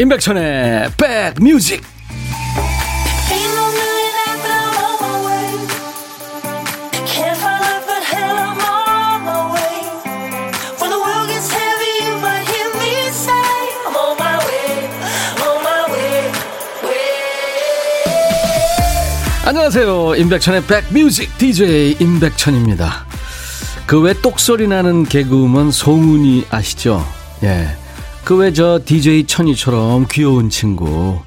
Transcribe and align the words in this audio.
임백천의 0.00 0.92
백뮤직. 0.96 1.82
안녕하세요. 19.44 20.14
임백천의 20.16 20.62
백뮤직. 20.64 21.36
DJ 21.36 21.96
임백천입니다. 22.00 23.04
그 23.84 24.00
외 24.00 24.14
똑소리 24.14 24.66
나는 24.66 25.04
개그우먼 25.04 25.70
송은이 25.72 26.46
아시죠? 26.48 27.06
예. 27.42 27.79
그왜저 28.24 28.80
DJ 28.84 29.26
천이처럼 29.26 30.06
귀여운 30.10 30.50
친구. 30.50 31.18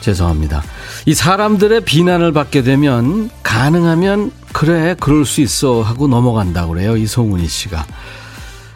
죄송합니다. 0.00 0.62
이 1.06 1.14
사람들의 1.14 1.82
비난을 1.82 2.32
받게 2.32 2.62
되면 2.62 3.30
가능하면 3.42 4.32
그래 4.52 4.96
그럴 4.98 5.24
수 5.24 5.40
있어 5.40 5.80
하고 5.82 6.08
넘어간다고 6.08 6.72
그래요 6.74 6.96
이송훈이 6.96 7.46
씨가. 7.46 7.86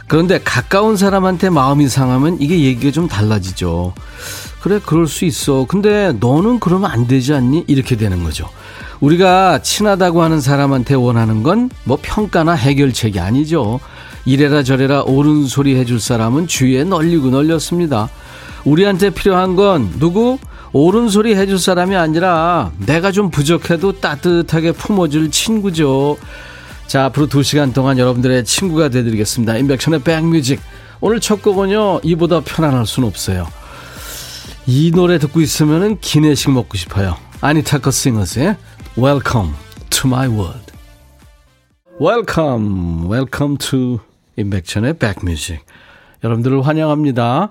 그런데 0.06 0.40
가까운 0.42 0.96
사람한테 0.96 1.50
마음이 1.50 1.88
상하면 1.88 2.36
이게 2.40 2.60
얘기가 2.60 2.92
좀 2.92 3.08
달라지죠. 3.08 3.92
그래 4.60 4.78
그럴 4.84 5.08
수 5.08 5.24
있어. 5.24 5.66
근데 5.68 6.12
너는 6.20 6.60
그러면 6.60 6.90
안 6.90 7.08
되지 7.08 7.34
않니? 7.34 7.64
이렇게 7.66 7.96
되는 7.96 8.22
거죠. 8.22 8.48
우리가 9.00 9.60
친하다고 9.62 10.22
하는 10.22 10.40
사람한테 10.40 10.94
원하는 10.94 11.42
건 11.42 11.68
뭐 11.84 11.98
평가나 12.00 12.52
해결책이 12.52 13.18
아니죠. 13.20 13.80
이래라 14.26 14.64
저래라 14.64 15.02
옳은 15.02 15.46
소리 15.46 15.76
해줄 15.76 16.00
사람은 16.00 16.48
주위에 16.48 16.84
널리고 16.84 17.30
널렸습니다. 17.30 18.10
우리한테 18.64 19.10
필요한 19.10 19.54
건 19.54 19.92
누구? 19.98 20.38
옳은 20.72 21.08
소리 21.08 21.34
해줄 21.36 21.58
사람이 21.58 21.96
아니라 21.96 22.72
내가 22.78 23.12
좀 23.12 23.30
부족해도 23.30 24.00
따뜻하게 24.00 24.72
품어줄 24.72 25.30
친구죠. 25.30 26.18
자, 26.86 27.06
앞으로 27.06 27.28
두 27.28 27.42
시간 27.42 27.72
동안 27.72 27.98
여러분들의 27.98 28.44
친구가 28.44 28.88
되드리겠습니다. 28.90 29.56
인백션의 29.56 30.02
백뮤직. 30.02 30.60
오늘 31.00 31.20
첫 31.20 31.40
곡은요, 31.40 32.00
이보다 32.02 32.40
편안할 32.40 32.84
순 32.84 33.04
없어요. 33.04 33.46
이 34.66 34.90
노래 34.92 35.18
듣고 35.18 35.40
있으면 35.40 35.98
기내식 36.00 36.50
먹고 36.50 36.76
싶어요. 36.76 37.16
아니타커 37.40 37.90
싱어스의 37.90 38.56
Welcome 38.98 39.52
to 39.90 40.08
my 40.10 40.28
world. 40.28 40.72
Welcome, 42.00 43.08
welcome 43.08 43.56
to 43.58 44.00
임백천의 44.36 44.94
백뮤직. 44.98 45.64
여러분들을 46.24 46.66
환영합니다. 46.66 47.50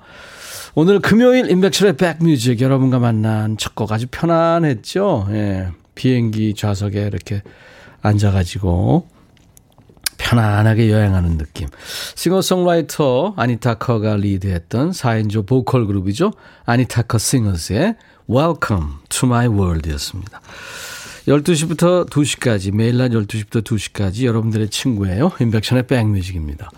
오늘 0.75 0.99
금요일 0.99 1.49
임백천의 1.49 1.97
백뮤직 1.97 2.61
여러분과 2.61 2.99
만난 2.99 3.57
첫 3.57 3.75
곡 3.75 3.91
아주 3.91 4.07
편안했죠? 4.09 5.27
예. 5.31 5.69
비행기 5.95 6.55
좌석에 6.55 7.03
이렇게 7.07 7.41
앉아가지고 8.01 9.07
편안하게 10.17 10.91
여행하는 10.91 11.37
느낌. 11.37 11.67
싱어송라이터 12.15 13.33
아니타커가 13.37 14.17
리드했던 14.17 14.91
4인조 14.91 15.45
보컬 15.45 15.85
그룹이죠. 15.87 16.33
아니타커 16.65 17.17
싱어스의 17.17 17.95
Welcome 18.29 18.95
to 19.09 19.27
my 19.27 19.47
world 19.47 19.89
였습니다. 19.91 20.41
12시부터 21.27 22.07
2시까지, 22.09 22.73
매일 22.73 22.97
낮 22.97 23.09
12시부터 23.09 23.63
2시까지 23.63 24.25
여러분들의 24.25 24.69
친구예요. 24.69 25.31
인백션의 25.39 25.87
백뮤직입니다. 25.87 26.69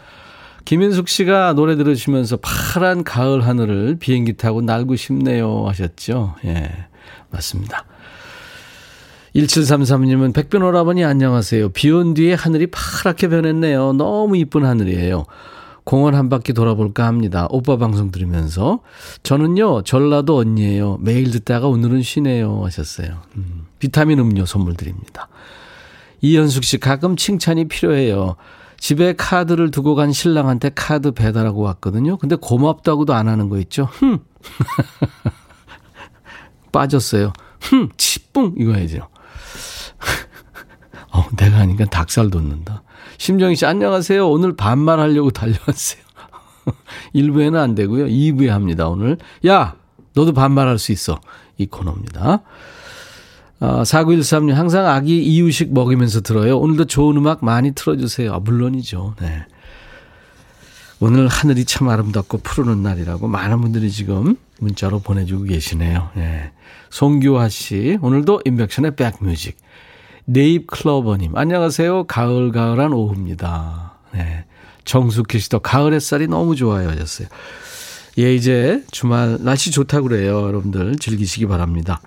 김인숙 0.64 1.08
씨가 1.10 1.54
노래 1.54 1.76
들으시면서 1.76 2.38
파란 2.42 3.04
가을 3.04 3.46
하늘을 3.46 3.98
비행기 4.00 4.34
타고 4.34 4.62
날고 4.62 4.96
싶네요 4.96 5.66
하셨죠. 5.68 6.36
예, 6.46 6.70
맞습니다. 7.30 7.86
1733님은 9.36 10.34
백변 10.34 10.64
오라버니 10.64 11.04
안녕하세요. 11.06 11.70
비 11.70 11.92
온 11.92 12.14
뒤에 12.14 12.34
하늘이 12.34 12.68
파랗게 12.68 13.28
변했네요. 13.28 13.94
너무 13.94 14.36
이쁜 14.38 14.66
하늘이에요. 14.66 15.26
공원 15.88 16.16
한 16.16 16.28
바퀴 16.28 16.52
돌아볼까 16.52 17.06
합니다. 17.06 17.48
오빠 17.50 17.78
방송 17.78 18.12
들으면서. 18.12 18.82
저는요, 19.24 19.84
전라도 19.84 20.36
언니예요. 20.36 20.98
매일 21.00 21.32
듣다가 21.32 21.68
오늘은 21.68 22.02
쉬네요. 22.02 22.66
하셨어요. 22.66 23.22
음, 23.38 23.68
비타민 23.80 24.20
음료 24.20 24.46
선물 24.46 24.76
드립니다. 24.76 25.30
이현숙 26.20 26.66
씨, 26.66 26.78
가끔 26.78 27.16
칭찬이 27.16 27.70
필요해요. 27.70 28.36
집에 28.78 29.14
카드를 29.16 29.72
두고 29.72 29.96
간 29.96 30.12
신랑한테 30.12 30.72
카드 30.76 31.12
배달하고 31.14 31.62
왔거든요. 31.62 32.18
근데 32.18 32.36
고맙다고도 32.36 33.14
안 33.14 33.30
하는 33.30 33.48
거 33.48 33.58
있죠? 33.60 33.86
흠! 33.86 34.20
빠졌어요. 36.74 37.32
흠! 37.62 37.88
치뿡! 37.96 38.56
이거 38.58 38.74
해야죠. 38.74 39.08
어, 41.12 41.26
내가 41.36 41.58
하니까 41.60 41.86
닭살 41.86 42.30
돋는다. 42.30 42.84
심정희 43.18 43.56
씨, 43.56 43.66
안녕하세요. 43.66 44.30
오늘 44.30 44.56
반말하려고 44.56 45.32
달려왔어요. 45.32 46.02
1부에는 47.16 47.56
안 47.56 47.76
되고요. 47.76 48.06
2부에 48.06 48.48
합니다, 48.48 48.88
오늘. 48.88 49.18
야! 49.46 49.76
너도 50.14 50.34
반말할 50.34 50.80
수 50.80 50.92
있어. 50.92 51.20
이 51.58 51.68
코너입니다. 51.68 52.42
어, 53.60 53.82
4913님, 53.84 54.54
항상 54.54 54.88
아기 54.88 55.24
이유식 55.24 55.74
먹이면서 55.74 56.22
들어요. 56.22 56.58
오늘도 56.60 56.86
좋은 56.86 57.18
음악 57.18 57.44
많이 57.44 57.72
틀어주세요. 57.72 58.34
아, 58.34 58.40
물론이죠. 58.40 59.16
네. 59.20 59.46
오늘 61.00 61.28
하늘이 61.28 61.66
참 61.66 61.90
아름답고 61.90 62.40
푸르는 62.40 62.82
날이라고 62.82 63.28
많은 63.28 63.62
분들이 63.62 63.92
지금 63.92 64.36
문자로 64.60 65.00
보내주고 65.00 65.44
계시네요. 65.44 66.10
네. 66.16 66.52
송규화 66.90 67.50
씨, 67.50 67.98
오늘도 68.02 68.42
인백션의 68.46 68.96
백뮤직. 68.96 69.58
네잎 70.30 70.68
클로버님, 70.68 71.38
안녕하세요. 71.38 72.04
가을가을한 72.04 72.92
오후입니다. 72.92 73.94
네. 74.14 74.44
정숙희 74.84 75.40
씨도 75.40 75.62
가을 75.62 75.94
햇살이 75.94 76.28
너무 76.28 76.58
좋아요. 76.58 76.90
하셨어요. 76.90 77.30
예, 78.18 78.36
이제 78.36 78.84
주말 78.92 79.38
날씨 79.40 79.72
좋다고 79.72 80.10
그래요. 80.10 80.42
여러분들 80.42 80.98
즐기시기 80.98 81.46
바랍니다. 81.46 82.02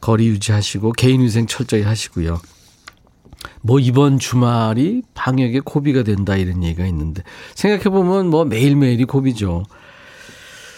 거리 0.00 0.28
유지하시고 0.28 0.92
개인위생 0.92 1.46
철저히 1.46 1.82
하시고요. 1.82 2.40
뭐 3.60 3.78
이번 3.78 4.18
주말이 4.18 5.02
방역의 5.12 5.60
고비가 5.60 6.02
된다 6.02 6.36
이런 6.36 6.64
얘기가 6.64 6.86
있는데 6.86 7.22
생각해보면 7.56 8.28
뭐 8.28 8.46
매일매일이 8.46 9.04
고비죠. 9.04 9.64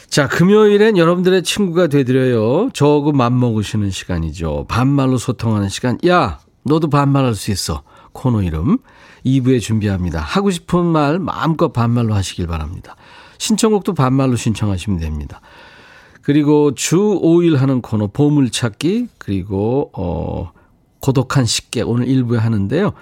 자, 0.09 0.27
금요일엔 0.27 0.97
여러분들의 0.97 1.45
친구가 1.45 1.87
되드려요. 1.87 2.71
저하고 2.73 3.13
맘먹으시는 3.13 3.93
시간이죠. 3.93 4.67
반말로 4.69 5.17
소통하는 5.17 5.69
시간. 5.69 5.97
야, 6.09 6.41
너도 6.65 6.89
반말할 6.89 7.35
수 7.35 7.51
있어. 7.51 7.83
코너 8.13 8.43
이름 8.43 8.79
2부에 9.25 9.61
준비합니다. 9.61 10.21
하고 10.21 10.51
싶은 10.51 10.85
말 10.85 11.19
마음껏 11.19 11.73
반말로 11.73 12.15
하시길 12.15 12.47
바랍니다. 12.47 12.97
신청곡도 13.39 13.95
반말로 13.95 14.37
신청하시면 14.37 14.99
됩니다. 15.01 15.41
그리고 16.23 16.75
주 16.75 16.99
5일 16.99 17.57
하는 17.57 17.81
코너 17.83 18.07
보물찾기 18.09 19.09
그리고 19.19 19.91
어 19.95 20.53
고독한 21.01 21.45
식객 21.47 21.89
오늘 21.89 22.07
1부에 22.07 22.37
하는데요. 22.39 22.93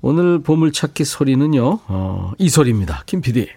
오늘 0.00 0.40
보물찾기 0.42 1.04
소리는요. 1.04 1.78
어, 1.88 2.32
이 2.38 2.48
소리입니다. 2.48 3.02
김 3.06 3.20
PD. 3.20 3.48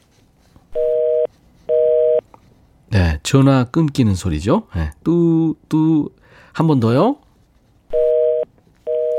네, 2.89 3.19
전화 3.23 3.65
끊기는 3.65 4.13
소리죠. 4.15 4.67
네, 4.75 4.91
뚜 5.03 5.55
뚜 5.69 6.09
한 6.53 6.67
번 6.67 6.79
더요. 6.79 7.17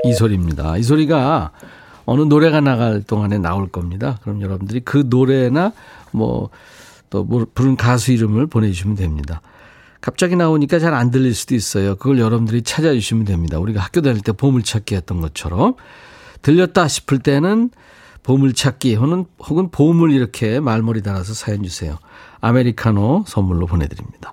이 0.08 0.12
소리입니다. 0.14 0.76
이 0.76 0.82
소리가 0.82 1.50
어느 2.05 2.23
노래가 2.23 2.61
나갈 2.61 3.03
동안에 3.03 3.38
나올 3.38 3.69
겁니다. 3.69 4.19
그럼 4.23 4.41
여러분들이 4.41 4.81
그 4.81 5.05
노래나 5.08 5.73
뭐 6.12 6.50
또 7.11 7.26
부른 7.55 7.76
가수 7.76 8.12
이름을 8.12 8.47
보내주시면 8.47 8.97
됩니다. 8.97 9.41
갑자기 10.00 10.37
나오니까 10.37 10.79
잘 10.79 10.94
안 10.94 11.11
들릴 11.11 11.35
수도 11.35 11.55
있어요. 11.55 11.97
그걸 11.97 12.19
여러분들이 12.19 12.62
찾아주시면 12.62 13.25
됩니다. 13.25 13.58
우리가 13.58 13.81
학교 13.81 14.00
다닐 14.03 14.20
때 14.20 14.32
보물찾기 14.32 14.94
했던 14.94 15.20
것처럼 15.20 15.75
들렸다 16.43 16.87
싶을 16.88 17.19
때는 17.19 17.70
보물찾기 18.23 18.94
혹은, 18.97 19.25
혹은 19.38 19.70
보물 19.70 20.12
이렇게 20.12 20.61
말머리 20.61 21.02
달아서 21.02 21.35
사연 21.35 21.62
주세요. 21.62 21.99
아메리카노 22.41 23.25
선물로 23.26 23.67
보내드립니다. 23.67 24.32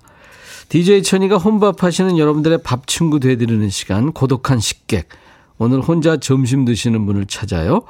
DJ 0.68 1.02
천이가 1.02 1.36
혼밥 1.38 1.82
하시는 1.82 2.18
여러분들의 2.18 2.58
밥 2.62 2.86
친구 2.86 3.20
되드리는 3.20 3.68
시간 3.70 4.12
고독한 4.12 4.58
식객 4.60 5.08
오늘 5.58 5.80
혼자 5.80 6.16
점심 6.16 6.64
드시는 6.64 7.06
분을 7.06 7.26
찾아요. 7.26 7.82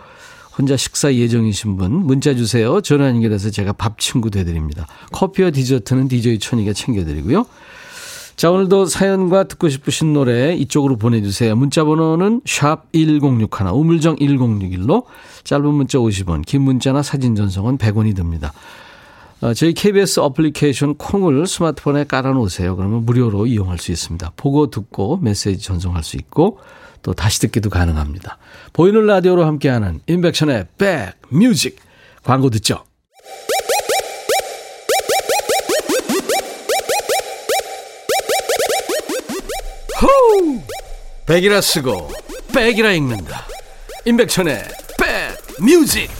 혼자 0.56 0.76
식사 0.76 1.12
예정이신 1.12 1.76
분 1.76 1.92
문자 1.92 2.34
주세요. 2.34 2.80
전화 2.80 3.08
연결해서 3.08 3.50
제가 3.50 3.72
밥 3.72 3.98
친구 3.98 4.30
되드립니다. 4.30 4.86
커피와 5.12 5.50
디저트는 5.50 6.08
DJ 6.08 6.38
천이가 6.38 6.72
챙겨드리고요. 6.72 7.46
자 8.36 8.50
오늘도 8.50 8.86
사연과 8.86 9.44
듣고 9.44 9.68
싶으신 9.68 10.12
노래 10.12 10.54
이쪽으로 10.54 10.96
보내주세요. 10.96 11.54
문자 11.56 11.84
번호는 11.84 12.42
샵 12.44 12.92
1061, 12.92 13.48
우물정 13.72 14.16
1061로 14.16 15.04
짧은 15.44 15.66
문자 15.66 15.98
50원, 15.98 16.44
긴 16.44 16.62
문자나 16.62 17.02
사진 17.02 17.36
전송은 17.36 17.78
100원이 17.78 18.14
듭니다. 18.16 18.52
어, 19.40 19.54
저희 19.54 19.72
KBS 19.74 20.20
어플리케이션 20.20 20.94
콩을 20.94 21.46
스마트폰에 21.46 22.04
깔아놓으세요. 22.04 22.76
그러면 22.76 23.04
무료로 23.04 23.46
이용할 23.46 23.78
수 23.78 23.92
있습니다. 23.92 24.32
보고 24.36 24.70
듣고 24.70 25.18
메시지 25.18 25.62
전송할 25.62 26.02
수 26.02 26.16
있고 26.16 26.58
또 27.04 27.12
다시 27.12 27.38
듣기도 27.38 27.68
가능합니다. 27.70 28.38
보이는 28.72 29.06
라디오로 29.06 29.44
함께하는 29.44 30.00
인백션의 30.06 30.66
백뮤직 30.78 31.78
광고 32.24 32.48
듣죠. 32.48 32.82
호우! 40.00 40.60
백이라 41.26 41.60
쓰고 41.60 42.10
백이라 42.54 42.92
읽는다. 42.92 43.46
인백천의 44.06 44.64
백뮤직 45.58 46.10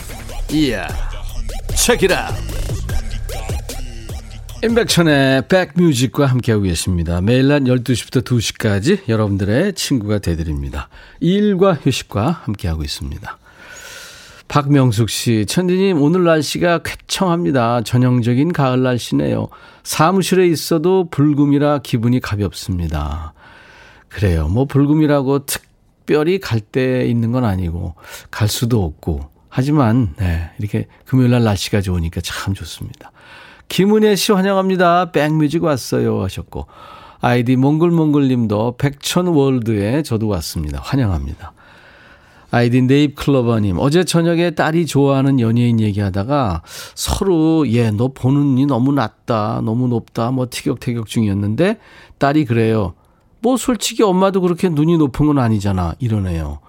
이야 0.51 0.87
체키라 1.75 2.35
임백천의 4.65 5.49
백뮤직과 5.49 6.25
함께하고 6.25 6.63
계십니다. 6.63 7.21
매일 7.21 7.49
낮 7.49 7.65
12시부터 7.65 8.25
2시까지 8.25 9.07
여러분들의 9.11 9.75
친구가 9.75 10.21
되드립니다. 10.21 10.89
일과 11.21 11.75
휴식과 11.75 12.31
함께하고 12.45 12.83
있습니다. 12.83 13.39
박명숙 14.49 15.11
씨, 15.11 15.45
천디님, 15.47 16.01
오늘 16.01 16.25
날씨가 16.25 16.79
쾌청합니다. 16.79 17.83
전형적인 17.83 18.55
가을 18.55 18.83
날씨네요. 18.83 19.49
사무실에 19.83 20.47
있어도 20.47 21.11
불금이라 21.11 21.81
기분이 21.81 22.21
가볍습니다. 22.21 23.35
그래요. 24.09 24.49
뭐, 24.49 24.65
불금이라고 24.65 25.45
특별히 25.45 26.41
갈 26.41 26.61
때 26.61 27.07
있는 27.07 27.33
건 27.33 27.45
아니고, 27.45 27.97
갈 28.31 28.49
수도 28.49 28.83
없고, 28.83 29.29
하지만, 29.51 30.15
네, 30.17 30.53
이렇게 30.59 30.87
금요일 31.05 31.33
날 31.33 31.45
날씨가 31.45 31.83
좋으니까 31.83 32.23
참 32.23 32.55
좋습니다. 32.55 33.13
김은혜 33.69 34.17
씨 34.17 34.33
환영합니다. 34.33 35.11
백뮤직 35.13 35.65
왔어요 35.65 36.23
하셨고 36.23 36.67
아이디 37.21 37.57
몽글몽글님도 37.57 38.77
백천월드에 38.77 40.03
저도 40.03 40.29
왔습니다. 40.29 40.81
환영합니다. 40.83 41.53
아이디 42.51 42.83
네잎클로버님 42.83 43.79
어제 43.81 44.05
저녁에 44.05 44.51
딸이 44.51 44.87
좋아하는 44.87 45.41
연예인 45.41 45.81
얘기하다가 45.81 46.63
서로 46.95 47.69
얘너 47.73 48.09
보는 48.15 48.55
니 48.55 48.67
너무 48.67 48.93
낮다 48.93 49.61
너무 49.65 49.89
높다 49.89 50.31
뭐 50.31 50.47
티격태격 50.49 51.07
중이었는데 51.07 51.79
딸이 52.19 52.45
그래요. 52.45 52.95
뭐 53.41 53.57
솔직히 53.57 54.03
엄마도 54.03 54.41
그렇게 54.41 54.69
눈이 54.69 54.99
높은 54.99 55.27
건 55.27 55.39
아니잖아 55.39 55.95
이러네요. 55.99 56.61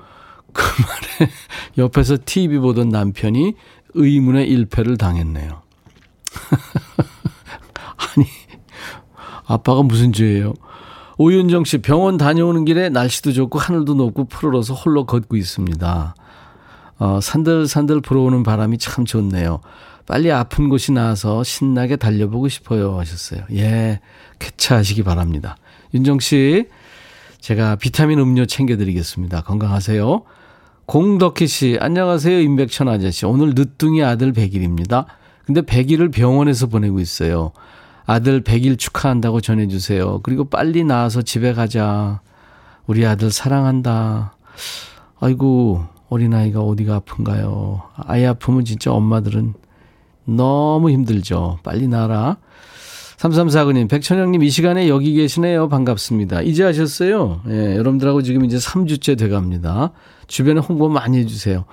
그 0.54 0.64
말에 0.64 1.32
옆에서 1.78 2.18
TV 2.24 2.58
보던 2.58 2.90
남편이 2.90 3.54
의문의 3.94 4.50
일패를 4.50 4.98
당했네요. 4.98 5.65
아니, 7.98 8.28
아빠가 9.46 9.82
무슨 9.84 10.14
죄예요? 10.14 10.54
오윤정 11.18 11.64
씨 11.64 11.78
병원 11.78 12.18
다녀오는 12.18 12.66
길에 12.66 12.90
날씨도 12.90 13.32
좋고 13.32 13.60
하늘도 13.60 13.94
높고 13.96 14.26
푸르러서 14.26 14.74
홀로 14.74 15.06
걷고 15.06 15.38
있습니다. 15.38 16.16
어, 16.98 17.20
산들산들 17.22 18.02
불어오는 18.02 18.44
바람이 18.44 18.78
참 18.78 19.06
좋네요. 19.06 19.62
빨리 20.06 20.32
아픈 20.32 20.70
곳이 20.70 20.92
나와서 20.92 21.44
신나게 21.44 21.96
달려보고 21.96 22.48
싶어요 22.48 23.00
하셨어요. 23.00 23.42
예, 23.54 24.00
쾌차하시기 24.40 25.04
바랍니다. 25.04 25.58
윤정 25.94 26.20
씨, 26.20 26.68
제가 27.40 27.76
비타민 27.76 28.20
음료 28.20 28.46
챙겨드리겠습니다. 28.46 29.42
건강하세요. 29.42 30.24
공덕희 30.86 31.48
씨, 31.48 31.78
안녕하세요. 31.80 32.40
임백천 32.42 32.88
아저씨. 32.88 33.26
오늘 33.26 33.54
늦둥이 33.56 34.04
아들 34.04 34.34
100일입니다. 34.34 35.06
근데 35.46 35.62
100일을 35.62 36.12
병원에서 36.12 36.68
보내고 36.68 37.00
있어요. 37.00 37.52
아들 38.06 38.42
100일 38.42 38.78
축하한다고 38.78 39.42
전해주세요. 39.42 40.20
그리고 40.24 40.46
빨리 40.46 40.84
나와서 40.84 41.22
집에 41.22 41.54
가자. 41.54 42.22
우리 42.88 43.06
아들 43.06 43.32
사랑한다. 43.32 44.36
아이고, 45.20 45.86
어린아이가 46.10 46.62
어디가 46.62 46.96
아픈가요? 46.96 47.82
아이 47.96 48.26
아프면 48.26 48.64
진짜 48.64 48.92
엄마들은 48.92 49.54
너무 50.26 50.90
힘들죠. 50.92 51.60
빨리 51.64 51.88
나라. 51.88 52.38
3349님, 53.18 53.90
백천영님 53.90 54.44
이 54.44 54.50
시간에 54.50 54.90
여기 54.90 55.14
계시네요. 55.14 55.70
반갑습니다. 55.70 56.42
이제 56.42 56.64
하셨어요? 56.64 57.42
예, 57.48 57.76
여러분들하고 57.78 58.22
지금 58.22 58.46
이제 58.46 58.58
3주째 58.58 59.18
돼 59.18 59.30
갑니다. 59.30 59.92
주변에 60.28 60.60
홍보 60.60 60.90
많이 60.90 61.18
해주세요. 61.20 61.66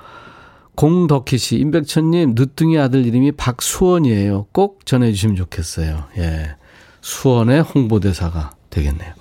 공덕희 0.75 1.39
씨, 1.39 1.57
임백천님, 1.57 2.35
늦둥이 2.35 2.79
아들 2.79 3.05
이름이 3.07 3.33
박수원이에요. 3.33 4.47
꼭 4.53 4.87
전해주시면 4.87 5.37
좋겠어요. 5.37 6.05
예. 6.19 6.57
수원의 7.03 7.63
홍보대사가 7.63 8.53
되겠네요. 8.71 9.13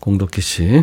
공덕희 0.00 0.40
씨. 0.40 0.82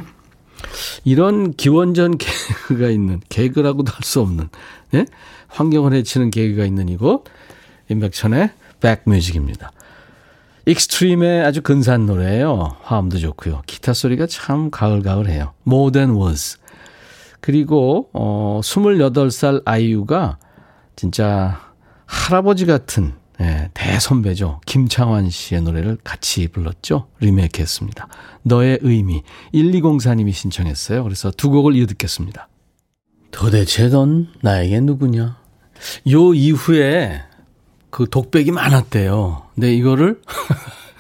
이런 1.04 1.54
기원전 1.54 2.18
개그가 2.18 2.90
있는, 2.90 3.20
개그라고도 3.30 3.92
할 3.92 4.04
수 4.04 4.22
없는, 4.22 4.50
예? 4.94 5.06
환경을 5.50 5.94
해치는 5.94 6.32
개그가 6.32 6.66
있는 6.66 6.88
이곳, 6.90 7.26
임백천의 7.90 8.52
백뮤직입니다. 8.80 9.72
익스트림의 10.66 11.44
아주 11.44 11.62
근사한 11.62 12.06
노래예요. 12.06 12.78
화음도 12.84 13.18
좋고요. 13.20 13.64
기타 13.68 13.92
소리가 13.92 14.28
참 14.28 14.72
가을가을해요. 14.72 15.52
More 15.68 15.92
Than 15.92 16.16
Words. 16.16 16.58
그리고 17.44 18.10
어 18.14 18.62
28살 18.64 19.64
아이유가 19.66 20.38
진짜 20.96 21.60
할아버지 22.06 22.66
같은 22.66 23.16
예, 23.42 23.70
대선배죠. 23.74 24.62
김창완 24.66 25.30
씨의 25.30 25.62
노래를 25.64 25.98
같이 26.06 26.48
불렀죠. 26.48 27.10
리메이크 27.20 27.62
했습니다. 27.62 28.08
너의 28.44 28.80
의미. 28.82 29.24
1204님이 29.54 30.32
신청했어요. 30.32 31.04
그래서 31.04 31.32
두 31.32 31.50
곡을 31.50 31.76
이어 31.76 31.86
듣겠습니다. 31.86 32.48
도대체 33.32 33.90
넌 33.90 34.30
나에게 34.42 34.80
누구냐? 34.80 35.38
요 36.12 36.34
이후에 36.34 37.24
그 37.90 38.08
독백이 38.10 38.52
많았대요. 38.52 39.50
근데 39.54 39.76
이거를 39.76 40.22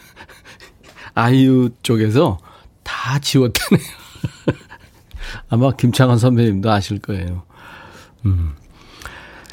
아이유 1.15 1.69
쪽에서 1.83 2.37
다 2.83 3.17
지웠다네요. 3.19 3.87
아마 5.49 5.71
김창완 5.71 6.17
선배님도 6.17 6.69
아실 6.71 6.99
거예요. 6.99 7.43
음. 8.25 8.53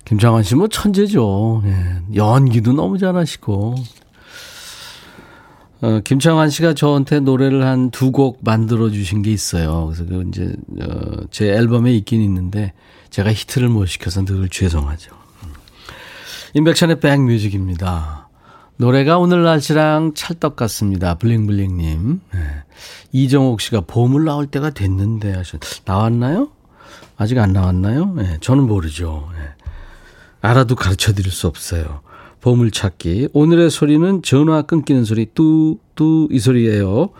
김창완 0.04 0.42
씨 0.42 0.54
뭐 0.56 0.66
천재죠. 0.68 1.62
예. 1.66 2.02
연기도 2.16 2.72
너무 2.72 2.98
잘하시고. 2.98 3.76
어, 5.82 6.00
김창완 6.04 6.50
씨가 6.50 6.74
저한테 6.74 7.20
노래를 7.20 7.64
한 7.64 7.90
두 7.90 8.10
곡 8.12 8.40
만들어 8.42 8.90
주신 8.90 9.22
게 9.22 9.30
있어요. 9.32 9.86
그래서 9.86 10.04
그 10.04 10.24
이제 10.28 10.54
어, 10.82 11.22
제 11.30 11.46
앨범에 11.46 11.92
있긴 11.94 12.20
있는데 12.22 12.72
제가 13.10 13.32
히트를 13.32 13.68
못 13.68 13.86
시켜서 13.86 14.24
늘 14.24 14.48
죄송하죠. 14.48 15.14
음. 15.44 15.52
인백션의 16.54 17.00
백뮤직입니다. 17.00 18.19
노래가 18.80 19.18
오늘 19.18 19.42
날씨랑 19.42 20.14
찰떡 20.14 20.56
같습니다. 20.56 21.16
블링블링님. 21.16 22.20
네. 22.32 22.40
이정옥 23.12 23.60
씨가 23.60 23.82
봄을 23.82 24.24
나올 24.24 24.46
때가 24.46 24.70
됐는데 24.70 25.34
하셨 25.34 25.60
나왔나요? 25.84 26.48
아직 27.18 27.36
안 27.36 27.52
나왔나요? 27.52 28.14
네, 28.14 28.38
저는 28.40 28.66
모르죠. 28.66 29.28
네. 29.34 29.40
알아도 30.40 30.76
가르쳐 30.76 31.12
드릴 31.12 31.30
수 31.30 31.46
없어요. 31.46 32.00
보물 32.40 32.70
찾기. 32.70 33.28
오늘의 33.34 33.68
소리는 33.68 34.22
전화 34.22 34.62
끊기는 34.62 35.04
소리, 35.04 35.26
뚜, 35.26 35.78
뚜, 35.94 36.26
이 36.30 36.38
소리예요. 36.38 37.10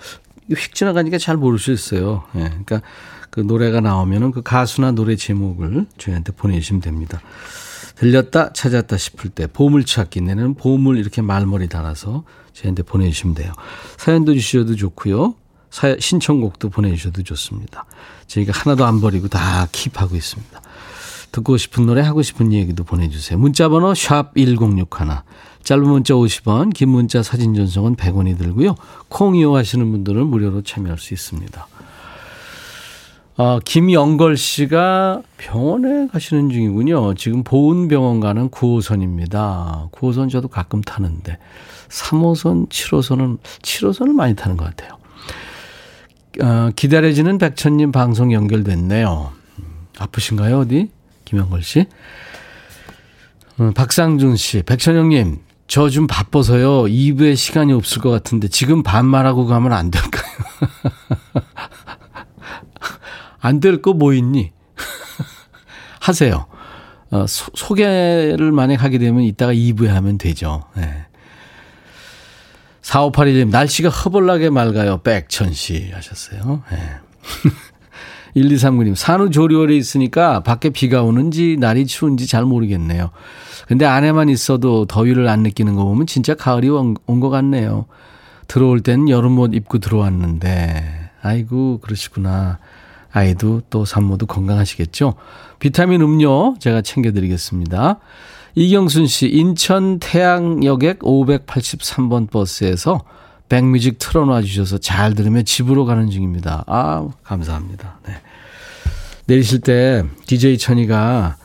휙 0.48 0.74
지나가니까 0.74 1.18
잘 1.18 1.36
모를 1.36 1.58
수 1.58 1.72
있어요. 1.72 2.24
예, 2.36 2.44
그러니까 2.44 2.80
그 3.28 3.40
노래가 3.40 3.82
나오면은 3.82 4.30
그 4.30 4.40
가수나 4.40 4.92
노래 4.92 5.14
제목을 5.14 5.84
저희한테 5.98 6.32
보내주시면 6.32 6.80
됩니다. 6.80 7.20
들렸다 8.00 8.54
찾았다 8.54 8.96
싶을 8.96 9.28
때 9.28 9.46
보물찾기 9.46 10.22
내는 10.22 10.54
보물 10.54 10.96
이렇게 10.96 11.20
말머리 11.20 11.68
달아서 11.68 12.24
저희한테 12.54 12.82
보내주시면 12.82 13.34
돼요. 13.34 13.52
사연도 13.98 14.32
주셔도 14.32 14.74
좋고요. 14.74 15.34
사 15.68 15.94
신청곡도 15.98 16.70
보내주셔도 16.70 17.22
좋습니다. 17.22 17.84
저희가 18.26 18.52
하나도 18.54 18.86
안 18.86 19.02
버리고 19.02 19.28
다 19.28 19.66
킵하고 19.70 20.14
있습니다. 20.14 20.62
듣고 21.32 21.58
싶은 21.58 21.84
노래 21.84 22.00
하고 22.00 22.22
싶은 22.22 22.54
얘기도 22.54 22.84
보내주세요. 22.84 23.38
문자번호 23.38 23.94
샵 23.94 24.32
1061. 24.34 24.86
짧은 25.62 25.86
문자 25.86 26.14
50원, 26.14 26.72
긴 26.72 26.88
문자 26.88 27.22
사진 27.22 27.54
전송은 27.54 27.96
100원이 27.96 28.38
들고요. 28.38 28.76
콩 29.08 29.36
이용하시는 29.36 29.90
분들은 29.90 30.26
무료로 30.26 30.62
참여할 30.62 30.98
수 30.98 31.12
있습니다. 31.12 31.68
어, 33.40 33.58
김영걸 33.58 34.36
씨가 34.36 35.22
병원에 35.38 36.08
가시는 36.08 36.50
중이군요. 36.50 37.14
지금 37.14 37.42
보은병원 37.42 38.20
가는 38.20 38.50
9호선입니다. 38.50 39.90
9호선 39.92 40.28
저도 40.28 40.48
가끔 40.48 40.82
타는데 40.82 41.38
3호선, 41.88 42.68
7호선은 42.68 43.38
7호선을 43.62 44.12
많이 44.12 44.36
타는 44.36 44.58
것 44.58 44.66
같아요. 44.66 44.98
어, 46.42 46.70
기다려지는 46.76 47.38
백천님 47.38 47.92
방송 47.92 48.30
연결됐네요. 48.30 49.32
아프신가요, 49.98 50.58
어디? 50.58 50.90
김영걸 51.24 51.62
씨? 51.62 51.86
어, 53.56 53.70
박상준 53.74 54.36
씨, 54.36 54.62
백천영님, 54.64 55.38
저 55.66 55.88
좀 55.88 56.06
바빠서요. 56.06 56.82
2부에 56.82 57.36
시간이 57.36 57.72
없을 57.72 58.02
것 58.02 58.10
같은데 58.10 58.48
지금 58.48 58.82
반말하고 58.82 59.46
가면 59.46 59.72
안 59.72 59.90
될까요? 59.90 60.24
안 63.40 63.60
될 63.60 63.80
거 63.82 63.92
뭐 63.94 64.12
있니? 64.14 64.52
하세요. 66.00 66.46
어, 67.10 67.26
소, 67.26 67.50
소개를 67.54 68.52
만약 68.52 68.82
하게 68.82 68.98
되면 68.98 69.22
이따가 69.22 69.52
2부에 69.52 69.86
하면 69.88 70.18
되죠. 70.18 70.64
네. 70.76 71.06
4581님, 72.82 73.50
날씨가 73.50 73.88
허벌나게 73.88 74.50
맑아요. 74.50 74.98
백천 75.02 75.52
씨 75.52 75.90
하셨어요. 75.92 76.62
네. 76.72 76.78
1239님, 78.36 78.94
산후조리원에 78.94 79.74
있으니까 79.74 80.42
밖에 80.42 80.70
비가 80.70 81.02
오는지 81.02 81.56
날이 81.58 81.86
추운지 81.86 82.26
잘 82.26 82.44
모르겠네요. 82.44 83.10
근데 83.66 83.84
안에만 83.84 84.28
있어도 84.28 84.86
더위를 84.86 85.28
안 85.28 85.42
느끼는 85.42 85.74
거 85.74 85.84
보면 85.84 86.06
진짜 86.06 86.34
가을이 86.34 86.68
온 86.68 86.94
것 86.94 87.28
같네요. 87.30 87.86
들어올 88.48 88.80
땐 88.80 89.08
여름 89.08 89.38
옷 89.38 89.54
입고 89.54 89.78
들어왔는데, 89.78 91.10
아이고, 91.22 91.78
그러시구나. 91.80 92.58
아이도 93.12 93.62
또 93.70 93.84
산모도 93.84 94.26
건강하시겠죠? 94.26 95.14
비타민 95.58 96.00
음료 96.00 96.54
제가 96.58 96.82
챙겨드리겠습니다. 96.82 97.98
이경순 98.54 99.06
씨, 99.06 99.28
인천 99.28 99.98
태양여객 99.98 101.00
583번 101.00 102.30
버스에서 102.30 103.00
백뮤직 103.48 103.98
틀어놔 103.98 104.42
주셔서 104.42 104.78
잘 104.78 105.14
들으며 105.14 105.42
집으로 105.42 105.84
가는 105.84 106.08
중입니다. 106.10 106.64
아, 106.66 107.08
감사합니다. 107.22 107.98
네. 108.06 108.14
내리실 109.26 109.60
때 109.60 110.04
DJ 110.26 110.58
천이가 110.58 111.36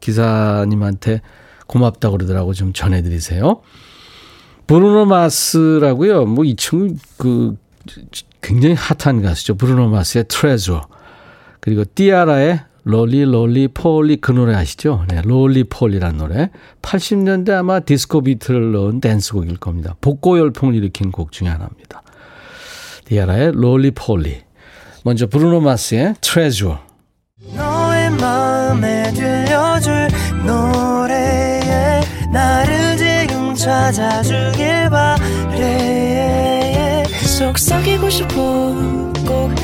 기사님한테 0.00 1.20
고맙다고 1.66 2.16
그러더라고 2.18 2.52
좀 2.52 2.72
전해드리세요. 2.72 3.60
브루노 4.66 5.06
마스라고요. 5.06 6.26
뭐 6.26 6.44
이 6.44 6.56
친구 6.56 6.94
그 7.16 7.56
굉장히 8.40 8.74
핫한 8.74 9.22
가수죠. 9.22 9.56
브루노 9.56 9.88
마스의 9.88 10.24
Treasure. 10.28 10.82
그리고 11.64 11.82
티아라의 11.94 12.60
Roly 12.82 13.24
Roly-Poly 13.24 14.18
그 14.18 14.32
노래 14.32 14.54
아시죠? 14.54 15.06
네, 15.08 15.22
Roly-Poly라는 15.22 16.18
노래. 16.18 16.50
80년대 16.82 17.52
아마 17.52 17.80
디스코 17.80 18.20
비트를 18.20 18.72
넣은 18.72 19.00
댄스곡일 19.00 19.56
겁니다. 19.56 19.96
복고 20.02 20.38
열풍을 20.38 20.74
일으킨 20.74 21.10
곡 21.10 21.32
중에 21.32 21.48
하나입니다. 21.48 22.02
티아라의 23.06 23.52
Roly-Poly. 23.54 24.42
먼저 25.04 25.26
브루노 25.26 25.62
마스의 25.62 26.16
Treasure. 26.20 26.80
너의 27.56 28.10
마음에 28.10 29.10
들려줄 29.14 30.08
노래에 30.44 32.02
나를 32.30 32.98
지금 32.98 33.54
찾아주길 33.54 34.90
바래 34.90 37.04
속삭이고 37.38 38.10
싶어 38.10 38.34
꼭 39.26 39.63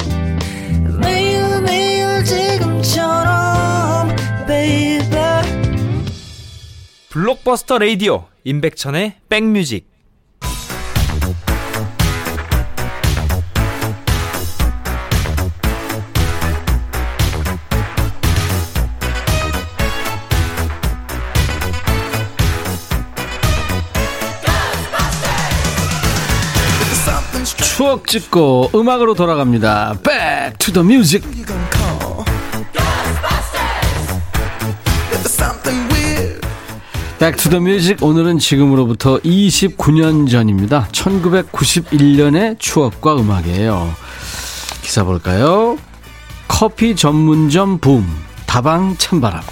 블록버스터 7.11 7.77
레이디오 7.77 8.27
임백천의 8.45 9.17
백뮤직 9.27 9.91
추억 27.75 28.05
찍고 28.05 28.71
음악으로 28.75 29.15
돌아갑니다. 29.15 29.95
Back 30.03 30.57
to 30.59 30.71
the 30.71 30.85
music. 30.85 31.27
Back 37.21 37.44
to 37.44 37.55
the 37.55 37.72
Music 37.72 38.01
오늘은 38.01 38.39
지금으로부터 38.39 39.19
29년 39.19 40.27
전입니다. 40.27 40.87
1991년의 40.91 42.57
추억과 42.57 43.15
음악이에요. 43.15 43.93
기사 44.81 45.03
볼까요? 45.03 45.77
커피 46.47 46.95
전문점 46.95 47.77
붐 47.77 48.03
다방 48.47 48.97
찬바람. 48.97 49.43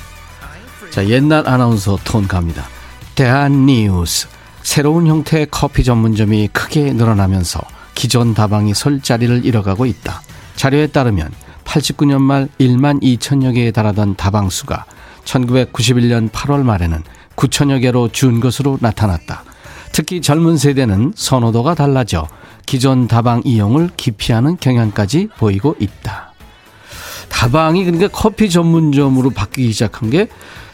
자 0.90 1.08
옛날 1.10 1.48
아나운서 1.48 2.00
톤 2.04 2.28
갑니다. 2.28 2.66
대한 3.14 3.68
뉴스 3.68 4.28
새로운 4.64 5.06
형태의 5.06 5.50
커피 5.52 5.84
전문점이 5.84 6.48
크게 6.48 6.94
늘어나면서 6.94 7.62
기존 7.94 8.34
다방이 8.34 8.74
설 8.74 9.00
자리를 9.00 9.46
잃어가고 9.46 9.86
있다. 9.86 10.24
자료에 10.56 10.88
따르면 10.88 11.32
89년 11.66 12.20
말 12.20 12.50
1만 12.60 13.00
2천여 13.04 13.54
개에 13.54 13.70
달하던 13.70 14.16
다방 14.16 14.50
수가 14.50 14.86
1991년 15.24 16.32
8월 16.32 16.64
말에는 16.64 17.04
9천여 17.40 17.82
개로 17.82 18.10
준 18.10 18.42
것으로 18.42 18.78
나타났다. 18.82 19.44
특히 19.94 20.22
젊은 20.22 20.58
세대는 20.58 21.14
선호도가 21.16 21.74
달라져 21.74 22.28
기존 22.66 23.08
다방 23.08 23.42
이용을 23.46 23.90
기피하는 23.96 24.58
경향까지 24.58 25.30
보이고 25.38 25.76
있다. 25.80 26.34
다방이 27.30 27.86
그러니까 27.86 28.10
커피 28.12 28.50
전문점으로 28.50 29.30
바뀌기 29.30 29.72
시작한 29.72 30.10
게 30.10 30.28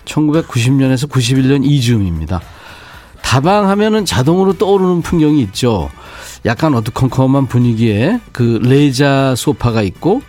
1990년에서 0.05 1.07
91년 1.07 1.63
이즈음입니다. 1.63 2.41
다방 3.21 3.69
하면은 3.69 4.05
자동으로 4.05 4.57
떠오르는 4.57 5.01
풍경이 5.01 5.41
있죠. 5.43 5.89
약간 6.45 6.73
어두컴컴한 6.73 7.47
분위기에 7.47 8.19
그 8.31 8.59
레자 8.63 9.35
소파가 9.35 9.83
있고 9.83 10.21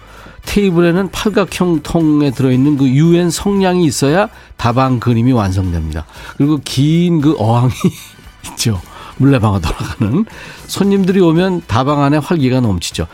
테이블에는 0.46 1.10
팔각형 1.10 1.80
통에 1.82 2.30
들어있는 2.30 2.78
그 2.78 2.88
유엔 2.88 3.30
성냥이 3.30 3.84
있어야 3.84 4.28
다방 4.56 4.98
그림이 5.00 5.32
완성됩니다. 5.32 6.06
그리고 6.38 6.58
긴 6.64 7.20
그 7.20 7.34
어항이 7.38 7.72
있죠. 8.52 8.80
물레방아 9.18 9.58
돌아가는. 9.60 10.24
손님들이 10.66 11.20
오면 11.20 11.62
다방 11.66 12.02
안에 12.02 12.18
활기가 12.18 12.60
넘치죠. 12.60 13.06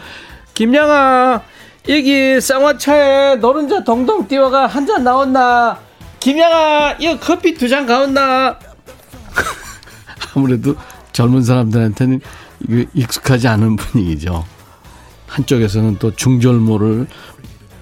김양아, 0.54 1.42
여기 1.88 2.40
쌍화차에 2.40 3.36
노른자 3.36 3.82
동동 3.84 4.26
띄워가 4.28 4.66
한 4.66 4.86
잔 4.86 5.02
나왔나? 5.04 5.78
김양아, 6.20 6.96
이거 7.00 7.18
커피 7.18 7.54
두 7.54 7.68
잔 7.68 7.86
가온나? 7.86 8.56
아무래도 10.34 10.74
젊은 11.12 11.42
사람들한테는 11.42 12.20
익숙하지 12.94 13.48
않은 13.48 13.76
분위기죠. 13.76 14.44
한쪽에서는 15.32 15.96
또 15.98 16.14
중절모를 16.14 17.06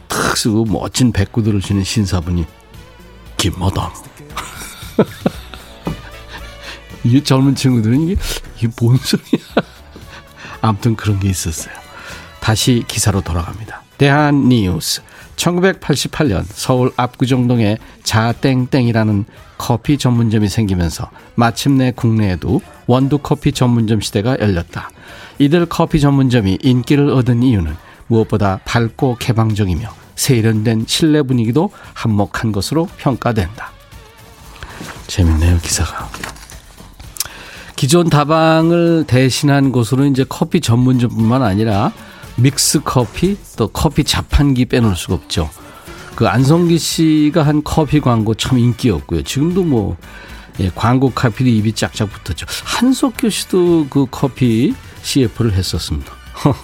탁 0.06 0.36
쓰고 0.36 0.66
멋진 0.66 1.12
백구들을 1.12 1.60
주는 1.60 1.82
신사분이 1.82 2.44
김마담. 3.36 3.90
이 7.04 7.24
젊은 7.24 7.54
친구들은 7.54 8.00
이게, 8.02 8.16
이게 8.56 8.68
뭔 8.80 8.96
소리야. 8.96 9.44
아무튼 10.62 10.94
그런 10.94 11.18
게 11.18 11.28
있었어요. 11.28 11.74
다시 12.40 12.84
기사로 12.86 13.22
돌아갑니다. 13.22 13.82
대한뉴스. 13.98 15.02
1988년 15.36 16.44
서울 16.46 16.92
압구정동에 16.96 17.78
자땡땡이라는 18.04 19.24
커피 19.56 19.96
전문점이 19.96 20.48
생기면서 20.48 21.10
마침내 21.34 21.92
국내에도 21.92 22.60
원두 22.86 23.18
커피 23.18 23.52
전문점 23.52 24.02
시대가 24.02 24.38
열렸다. 24.38 24.90
이들 25.40 25.64
커피 25.66 26.00
전문점이 26.00 26.58
인기를 26.62 27.08
얻은 27.08 27.42
이유는 27.42 27.74
무엇보다 28.08 28.60
밝고 28.66 29.16
개방적이며 29.18 29.88
세련된 30.14 30.84
실내 30.86 31.22
분위기도 31.22 31.70
한몫한 31.94 32.52
것으로 32.52 32.86
평가된다. 32.98 33.72
재밌네요, 35.06 35.58
기사가. 35.62 36.10
기존 37.74 38.10
다방을 38.10 39.04
대신한 39.06 39.72
곳으로 39.72 40.04
이제 40.04 40.26
커피 40.28 40.60
전문점뿐만 40.60 41.42
아니라 41.42 41.90
믹스 42.36 42.82
커피 42.84 43.38
또 43.56 43.68
커피 43.68 44.04
자판기 44.04 44.66
빼놓을 44.66 44.94
수가 44.94 45.14
없죠. 45.14 45.48
그 46.16 46.28
안성기 46.28 46.76
씨가 46.76 47.42
한 47.42 47.64
커피 47.64 48.00
광고 48.00 48.34
참 48.34 48.58
인기였고요. 48.58 49.22
지금도 49.22 49.62
뭐 49.62 49.96
예, 50.58 50.70
광고 50.74 51.10
카피도 51.10 51.48
입이 51.48 51.72
짝짝 51.72 52.10
붙었죠. 52.10 52.44
한석규 52.64 53.30
씨도 53.30 53.86
그 53.88 54.04
커피 54.10 54.74
CF를 55.02 55.52
했었습니다. 55.52 56.12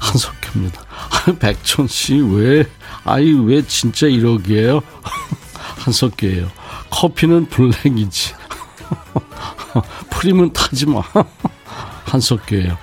한석규입니다. 0.00 0.80
백천 1.38 1.86
씨, 1.88 2.16
왜, 2.16 2.66
아이, 3.04 3.32
왜 3.32 3.62
진짜 3.66 4.06
1억이에요? 4.06 4.82
한석규예요 5.78 6.48
커피는 6.90 7.48
블랙이지. 7.48 8.34
프림은 10.10 10.52
타지 10.52 10.86
마. 10.86 11.02
한석규예요 12.06 12.78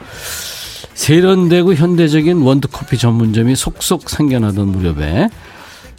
세련되고 0.94 1.74
현대적인 1.74 2.42
원두커피 2.42 2.98
전문점이 2.98 3.56
속속 3.56 4.10
생겨나던 4.10 4.68
무렵에 4.70 5.30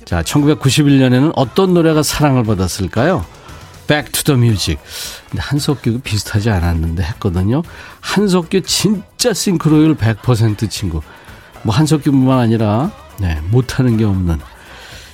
자 0.05 0.23
1991년에는 0.23 1.33
어떤 1.35 1.75
노래가 1.75 2.03
사랑을 2.03 2.45
받았을까요? 2.45 3.25
Back 3.87 4.13
to 4.13 4.23
the 4.23 4.41
Music. 4.41 4.81
근데 5.31 5.43
한석규가 5.43 5.99
비슷하지 6.03 6.51
않았는데 6.51 7.03
했거든요. 7.03 7.63
한석규 8.01 8.63
진짜 8.63 9.33
싱크로율 9.33 9.97
100% 9.97 10.71
친구. 10.71 11.01
뭐 11.63 11.75
한석규뿐만 11.75 12.39
아니라 12.39 12.91
네, 13.19 13.41
못하는 13.51 13.97
게 13.97 14.05
없는 14.05 14.39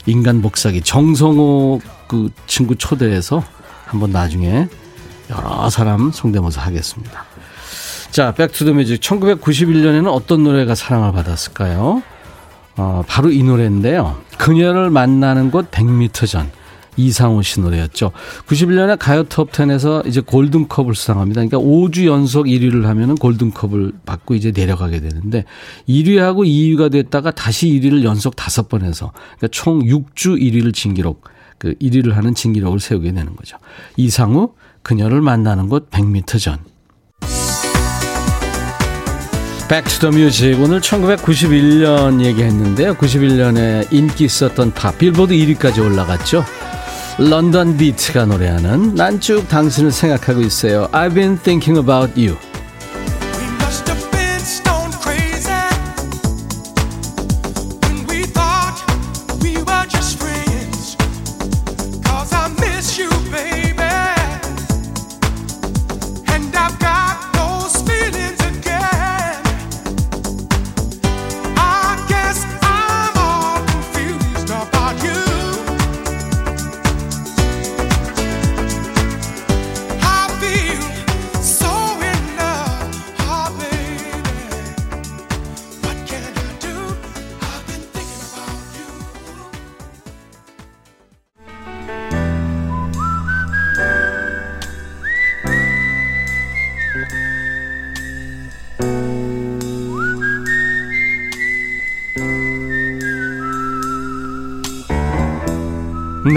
인간 0.06 0.42
복사기 0.42 0.82
정성호 0.82 1.80
그 2.08 2.30
친구 2.46 2.74
초대해서 2.76 3.44
한번 3.86 4.10
나중에 4.10 4.68
여러 5.30 5.70
사람 5.70 6.10
성대모사 6.10 6.60
하겠습니다. 6.60 7.24
자, 8.10 8.32
Back 8.32 8.51
to 8.51 8.61
the 8.61 8.76
Music 8.76 9.00
1991년에는 9.00 10.12
어떤 10.12 10.42
노래가 10.42 10.74
사랑을 10.74 11.12
받았을까요? 11.12 12.02
어, 12.76 13.04
바로 13.06 13.30
이 13.30 13.42
노래인데요. 13.42 14.18
그녀를 14.38 14.90
만나는 14.90 15.50
곳 15.50 15.70
100m 15.70 16.26
전. 16.26 16.50
이상호 17.06 17.42
씨 17.42 17.60
노래였죠. 17.60 18.12
91년에 18.46 18.98
가요 18.98 19.24
톱10에서 19.24 20.06
이제 20.06 20.20
골든컵을 20.20 20.94
수상합니다. 20.94 21.44
그러니까 21.44 21.58
5주 21.58 22.06
연속 22.06 22.46
1위를 22.46 22.84
하면은 22.84 23.14
골든컵을 23.14 23.92
받고 24.06 24.34
이제 24.34 24.52
내려가게 24.54 25.00
되는데 25.00 25.44
1위하고 25.88 26.46
2위가 26.46 26.90
됐다가 26.92 27.30
다시 27.30 27.68
1위를 27.68 28.02
연속 28.04 28.36
5번 28.36 28.82
해서 28.82 29.12
그러니까 29.36 29.48
총 29.50 29.84
6주 29.84 30.40
1위를 30.40 30.74
진기록 30.74 31.24
그 31.58 31.74
1위를 31.74 32.12
하는 32.12 32.34
진기록을 32.34 32.80
세우게 32.80 33.12
되는 33.12 33.36
거죠. 33.36 33.56
이상우 33.96 34.54
그녀를 34.82 35.20
만나는 35.20 35.68
곳 35.68 35.90
100m 35.90 36.40
전. 36.40 36.58
Back 39.68 39.87
to 39.87 39.96
the 39.96 40.10
Music 40.10 40.60
오늘 40.60 40.80
1991년 40.80 42.24
얘기했는데요. 42.24 42.94
91년에 42.94 43.86
인기 43.92 44.24
있었던 44.24 44.72
팝 44.72 44.98
빌보드 44.98 45.32
1위까지 45.32 45.78
올라갔죠. 45.78 46.44
런던 47.20 47.76
비트가 47.76 48.24
노래하는 48.24 48.94
난 48.94 49.20
쭉 49.20 49.46
당신을 49.46 49.90
생각하고 49.92 50.40
있어요. 50.40 50.88
I've 50.92 51.12
been 51.12 51.38
thinking 51.38 51.78
about 51.78 52.18
you. 52.18 52.36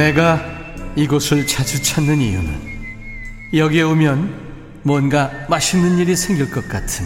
내가 0.03 0.37
이곳을 0.97 1.47
자주 1.47 1.81
찾는 1.81 2.19
이유는 2.19 2.59
여기에 3.53 3.83
오면 3.83 4.81
뭔가 4.83 5.31
맛있는 5.47 5.97
일이 5.97 6.13
생길 6.13 6.51
것 6.51 6.67
같은 6.67 7.05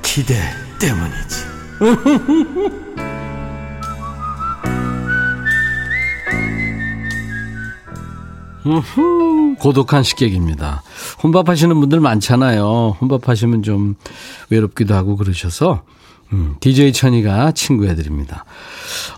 기대 0.00 0.36
때문이지. 0.78 1.50
고독한 9.58 10.04
식객입니다. 10.04 10.84
혼밥하시는 11.24 11.80
분들 11.80 11.98
많잖아요. 11.98 12.98
혼밥하시면 13.00 13.64
좀 13.64 13.96
외롭기도 14.50 14.94
하고 14.94 15.16
그러셔서 15.16 15.82
음, 16.32 16.56
DJ 16.60 16.92
천이가 16.92 17.52
친구해드립니다. 17.52 18.44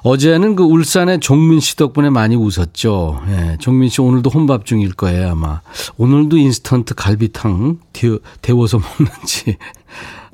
어제는 0.03 0.57
그 0.57 0.65
울산의 0.65 1.21
종민 1.21 1.61
씨 1.61 1.77
덕분에 1.77 2.11
많이 2.11 2.37
웃었죠. 2.37 3.23
예, 3.29 3.57
종민 3.61 3.89
씨 3.91 4.01
오늘도 4.01 4.31
혼밥 4.31 4.65
중일 4.65 4.93
거예요, 4.95 5.33
아마. 5.33 5.61
오늘도 5.99 6.37
인스턴트 6.39 6.95
갈비탕 6.95 7.79
데워서 8.41 8.79
먹는지 8.79 9.57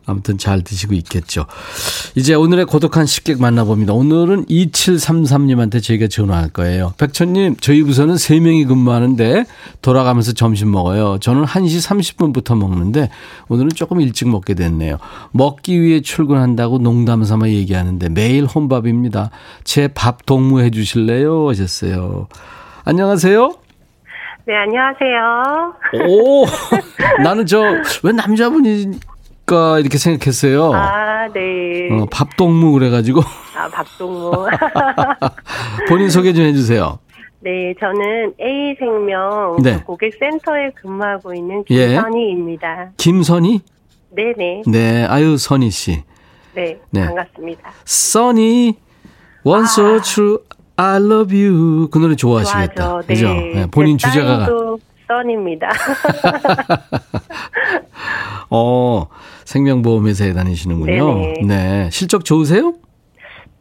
아무튼 0.08 0.38
잘 0.38 0.62
드시고 0.62 0.94
있겠죠. 0.94 1.44
이제 2.14 2.34
오늘의 2.34 2.64
고독한 2.64 3.04
식객 3.04 3.40
만나봅니다. 3.40 3.92
오늘은 3.92 4.46
2733님한테 4.46 5.82
저희가 5.82 6.06
전화할 6.08 6.48
거예요. 6.48 6.94
백천님, 6.96 7.56
저희 7.60 7.82
부서는 7.82 8.14
3명이 8.14 8.66
근무하는데 8.66 9.44
돌아가면서 9.82 10.32
점심 10.32 10.70
먹어요. 10.72 11.18
저는 11.20 11.44
1시 11.44 11.86
30분부터 11.86 12.56
먹는데 12.56 13.10
오늘은 13.48 13.70
조금 13.74 14.00
일찍 14.00 14.28
먹게 14.28 14.54
됐네요. 14.54 14.96
먹기 15.32 15.80
위해 15.80 16.00
출근한다고 16.00 16.78
농담 16.78 17.22
삼아 17.24 17.48
얘기하는데 17.50 18.08
매일 18.08 18.46
혼밥입니다. 18.46 19.30
제 19.64 19.88
밥 19.94 20.24
동무해 20.26 20.70
주실래요? 20.70 21.48
하셨어요. 21.48 22.28
안녕하세요. 22.84 23.52
네, 24.46 24.54
안녕하세요. 24.56 25.74
오, 26.08 26.46
나는 27.22 27.44
저, 27.44 27.60
왜 28.02 28.12
남자분이 28.12 28.92
않을까 29.48 29.78
이렇게 29.80 29.98
생각했어요. 29.98 30.72
아, 30.74 31.28
네. 31.32 31.88
어, 31.90 32.06
밥동무 32.11 32.72
그래가지고. 32.72 33.22
아, 33.56 33.68
밥동무. 33.68 34.46
본인 35.88 36.11
소개 36.11 36.32
좀 36.32 36.44
해주세요. 36.44 36.98
네, 37.40 37.74
저는 37.80 38.34
A생명 38.40 39.56
네. 39.62 39.82
고객센터에 39.84 40.70
근무하고 40.74 41.34
있는 41.34 41.64
예. 41.70 41.88
김선희입니다. 41.88 42.82
예. 42.82 42.88
김선희? 42.96 43.61
네네. 44.11 44.62
네, 44.66 45.04
아유, 45.04 45.37
선희 45.37 45.70
씨. 45.70 46.02
네, 46.54 46.78
네. 46.90 47.06
반갑습니다. 47.06 47.70
써니, 47.84 48.76
one 49.44 49.64
so 49.64 49.96
아. 49.96 50.00
true, 50.00 50.38
I 50.76 50.96
love 50.96 51.37
you. 51.37 51.88
그 51.90 51.98
노래 51.98 52.16
좋아하시겠다. 52.16 52.74
좋아하죠. 52.74 53.06
네. 53.06 53.14
그죠? 53.14 53.28
네, 53.34 53.66
본인 53.70 53.98
주제가가. 53.98 54.46
써 54.46 54.76
니입니다. 55.26 55.68
어, 58.50 59.06
생명보험회사에 59.44 60.32
다니시는군요. 60.32 61.14
네네. 61.14 61.34
네. 61.46 61.88
실적 61.90 62.24
좋으세요? 62.24 62.74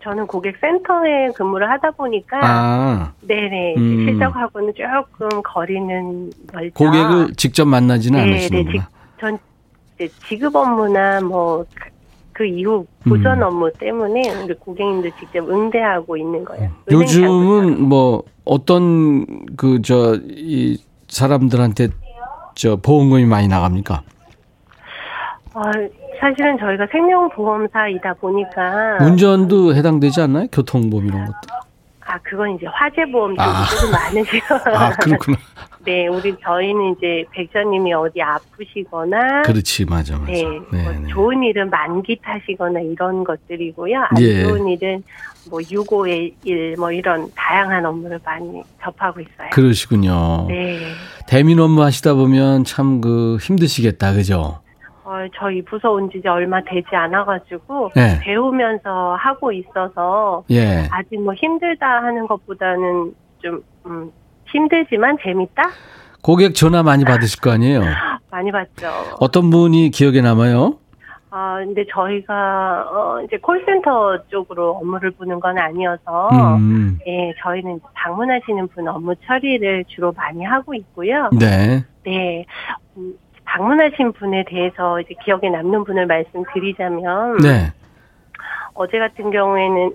저는 0.04 0.28
고객센터에 0.28 1.30
근무를 1.36 1.70
하다 1.70 1.92
보니까 1.92 2.40
아. 2.42 3.12
네네 3.22 3.76
음. 3.78 4.06
실적하고는 4.06 4.74
조금 4.78 5.42
거리는 5.44 6.32
멀죠. 6.54 6.74
고객을 6.76 7.34
직접 7.36 7.66
만나지는 7.66 8.20
네네. 8.20 8.32
않으시는구나. 8.32 8.90
전 9.20 9.38
지급 10.28 10.56
업무나 10.56 11.20
뭐 11.22 11.66
그 12.38 12.46
이후 12.46 12.86
보전 13.04 13.40
음. 13.40 13.44
업무 13.48 13.72
때문에 13.74 14.30
우리 14.44 14.54
고객님들 14.54 15.12
직접 15.20 15.50
응대하고 15.50 16.18
있는 16.18 16.46
거예요. 16.46 16.70
요즘은 16.92 17.82
뭐 17.82 18.22
어떤 18.46 19.26
그 19.56 19.82
저 19.82 20.16
이 20.30 20.80
사람들한테 21.08 21.90
저 22.56 22.76
보험금이 22.78 23.26
많이 23.26 23.48
나갑니까? 23.48 24.02
어, 25.54 25.62
사실은 26.20 26.58
저희가 26.60 26.88
생명보험사이다 26.92 28.14
보니까 28.16 28.98
운전도 29.02 29.76
해당되지 29.76 30.22
않나요? 30.22 30.48
교통보험 30.52 31.06
이런 31.08 31.26
것도? 31.26 31.58
아 32.10 32.18
그건 32.24 32.56
이제 32.56 32.66
화재보험 32.68 33.36
쪽이 33.36 33.42
아. 33.42 33.66
조금 33.66 33.92
많으시고 33.92 34.56
아 34.76 34.90
그렇구나. 34.92 35.38
네, 35.86 36.08
우리 36.08 36.36
저희는 36.44 36.96
이제 36.98 37.24
백자님이 37.32 37.94
어디 37.94 38.22
아프시거나 38.22 39.44
그렇지 39.44 39.86
맞아 39.86 40.18
맞아. 40.18 40.32
네, 40.32 40.44
네, 40.72 40.84
뭐 40.84 40.92
네. 40.92 41.08
좋은 41.08 41.44
일은 41.44 41.70
만기 41.70 42.20
타시거나 42.22 42.80
이런 42.82 43.24
것들이고요. 43.24 43.98
안 44.10 44.22
예. 44.22 44.44
좋은 44.44 44.68
일은 44.68 45.04
뭐 45.50 45.60
유고의 45.70 46.34
일 46.44 46.76
뭐 46.78 46.92
이런 46.92 47.30
다양한 47.36 47.86
업무를 47.86 48.20
많이 48.24 48.62
접하고 48.84 49.20
있어요. 49.20 49.50
그러시군요. 49.52 50.46
네. 50.48 50.80
대민 51.28 51.60
업무 51.60 51.82
하시다 51.82 52.14
보면 52.14 52.64
참 52.66 53.02
그 53.02 53.38
힘드시겠다, 53.42 54.14
그죠? 54.14 54.60
어, 55.04 55.12
저희 55.40 55.62
부서 55.64 55.92
온 55.92 56.10
지 56.10 56.22
얼마 56.28 56.62
되지 56.64 56.88
않아가지고 56.94 57.92
네. 57.96 58.20
배우면서 58.22 59.16
하고 59.20 59.52
있어서 59.54 60.44
예. 60.52 60.88
아직 60.92 61.22
뭐 61.22 61.34
힘들다 61.34 61.86
하는 62.04 62.28
것보다는 62.28 63.14
좀 63.42 63.62
음, 63.86 64.12
힘들지만 64.52 65.18
재밌다. 65.24 65.64
고객 66.22 66.56
전화 66.56 66.84
많이 66.84 67.06
받으실 67.06 67.40
거 67.40 67.52
아니에요? 67.52 67.82
많이 68.30 68.52
받죠. 68.52 68.90
어떤 69.20 69.50
분이 69.50 69.92
기억에 69.92 70.20
남아요? 70.22 70.78
아, 71.40 71.58
근데 71.64 71.86
저희가, 71.94 72.88
어, 72.90 73.22
이제 73.22 73.38
콜센터 73.38 74.26
쪽으로 74.30 74.72
업무를 74.72 75.12
보는 75.12 75.40
건 75.40 75.60
아니어서, 75.60 76.30
음. 76.58 76.98
예, 77.06 77.32
저희는 77.44 77.80
방문하시는 77.94 78.68
분 78.70 78.88
업무 78.88 79.14
처리를 79.24 79.86
주로 79.88 80.12
많이 80.14 80.44
하고 80.44 80.74
있고요. 80.74 81.30
네. 81.40 81.84
네. 82.04 82.44
음, 82.98 83.14
방문하신 83.46 84.14
분에 84.14 84.46
대해서 84.48 85.00
이제 85.00 85.14
기억에 85.24 85.52
남는 85.52 85.84
분을 85.84 86.08
말씀드리자면, 86.08 87.38
네. 87.38 87.72
어제 88.74 88.98
같은 88.98 89.30
경우에는 89.30 89.92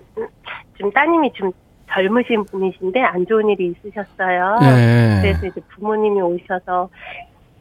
좀 0.75 0.91
따님이 0.91 1.33
좀 1.33 1.51
젊으신 1.91 2.45
분이신데 2.45 3.01
안 3.01 3.25
좋은 3.25 3.49
일이 3.49 3.67
있으셨어요. 3.75 4.59
네. 4.61 5.19
그래서 5.21 5.47
이제 5.47 5.59
부모님이 5.75 6.21
오셔서 6.21 6.87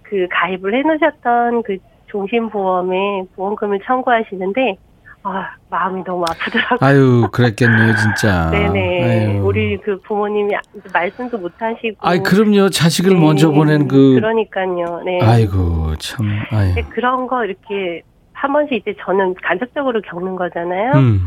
그 0.02 0.28
가입을 0.30 0.72
해놓으셨던 0.74 1.64
그 1.64 1.78
종신보험에 2.12 3.24
보험금을 3.34 3.80
청구하시는데 3.86 4.76
아 5.24 5.50
마음이 5.70 6.02
너무 6.04 6.24
아프더라고요. 6.28 6.78
아유 6.80 7.28
그랬겠네요 7.30 7.94
진짜. 7.96 8.50
네네. 8.52 9.04
아유. 9.04 9.44
우리 9.44 9.78
그 9.78 10.00
부모님이 10.00 10.54
말씀도 10.92 11.38
못 11.38 11.52
하시고. 11.58 11.96
아 12.00 12.18
그럼요 12.18 12.68
자식을 12.68 13.14
네. 13.14 13.20
먼저 13.20 13.50
보낸 13.50 13.86
그. 13.86 14.14
그러니까요. 14.14 15.02
네. 15.04 15.20
아이고 15.22 15.94
참. 15.98 16.26
아유. 16.50 16.74
그런 16.90 17.26
거 17.26 17.44
이렇게 17.44 18.02
한 18.32 18.52
번씩 18.52 18.72
이제 18.72 18.94
저는 19.04 19.34
간접적으로 19.42 20.00
겪는 20.02 20.34
거잖아요. 20.36 20.92
음. 20.94 21.20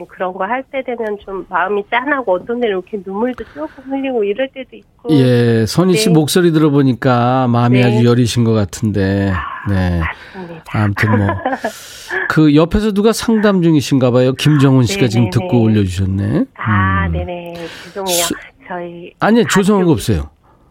뭐 0.00 0.06
그런 0.08 0.32
거 0.32 0.44
할 0.44 0.62
때 0.72 0.82
되면 0.82 1.18
좀 1.24 1.44
마음이 1.50 1.84
짠하고 1.90 2.32
어떤 2.34 2.58
데는 2.60 2.68
이렇게 2.68 2.98
눈물도 3.04 3.44
조금 3.52 3.84
흘리고 3.92 4.24
이럴 4.24 4.48
때도 4.48 4.74
있고. 4.76 5.10
예, 5.10 5.66
선희 5.66 5.94
씨 5.96 6.06
네. 6.08 6.14
목소리 6.14 6.52
들어보니까 6.52 7.48
마음이 7.48 7.80
네. 7.80 7.86
아주 7.86 8.04
여리신 8.06 8.44
것 8.44 8.52
같은데. 8.52 9.30
아, 9.34 9.70
네. 9.70 10.00
맞습니다. 10.34 10.64
아무튼 10.72 11.18
뭐. 11.18 11.26
그 12.30 12.54
옆에서 12.54 12.92
누가 12.92 13.12
상담 13.12 13.62
중이신가 13.62 14.10
봐요. 14.10 14.32
김정훈 14.32 14.84
씨가 14.84 15.02
네네네. 15.02 15.08
지금 15.10 15.24
네, 15.26 15.30
듣고 15.30 15.52
네. 15.52 15.58
올려주셨네. 15.58 16.44
아, 16.54 17.06
음. 17.06 17.12
네네. 17.12 17.54
죄송해요. 17.84 18.16
수, 18.24 18.34
저희. 18.68 19.12
아니요, 19.20 19.44
죄송한 19.50 19.84
거 19.84 19.92
없어요. 19.92 20.30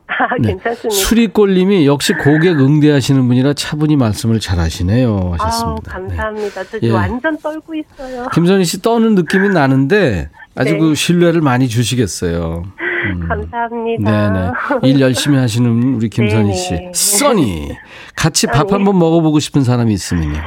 아, 0.20 0.36
네. 0.40 0.50
괜찮습니다. 0.50 0.90
수리꼴님이 0.90 1.86
역시 1.86 2.14
고객 2.14 2.60
응대하시는 2.60 3.28
분이라 3.28 3.54
차분히 3.54 3.96
말씀을 3.96 4.40
잘하시네요. 4.40 5.36
하셨습니다. 5.38 5.92
아우, 5.96 6.02
감사합니다. 6.02 6.64
네. 6.64 6.80
저 6.82 6.88
예. 6.88 6.92
완전 6.92 7.38
떨고 7.38 7.76
있어요. 7.76 8.26
김선희 8.34 8.66
씨 8.66 8.82
떠는 8.82 9.16
느낌이 9.16 9.50
나는데 9.50 10.30
아주 10.56 10.74
네. 10.74 10.80
그 10.80 10.96
신뢰를 10.96 11.42
많이 11.42 11.68
주시겠어요. 11.68 12.64
음. 13.12 13.28
감사합니다. 13.28 14.30
네네. 14.32 14.52
일 14.84 15.00
열심히 15.00 15.38
하시는 15.38 15.94
우리 15.96 16.10
김선희 16.10 16.54
씨. 16.54 16.90
써니. 16.94 17.70
같이 18.16 18.48
밥 18.48 18.72
한번 18.74 18.98
먹어보고 19.00 19.40
싶은 19.40 19.64
사람이 19.64 19.94
있으면요. 19.94 20.40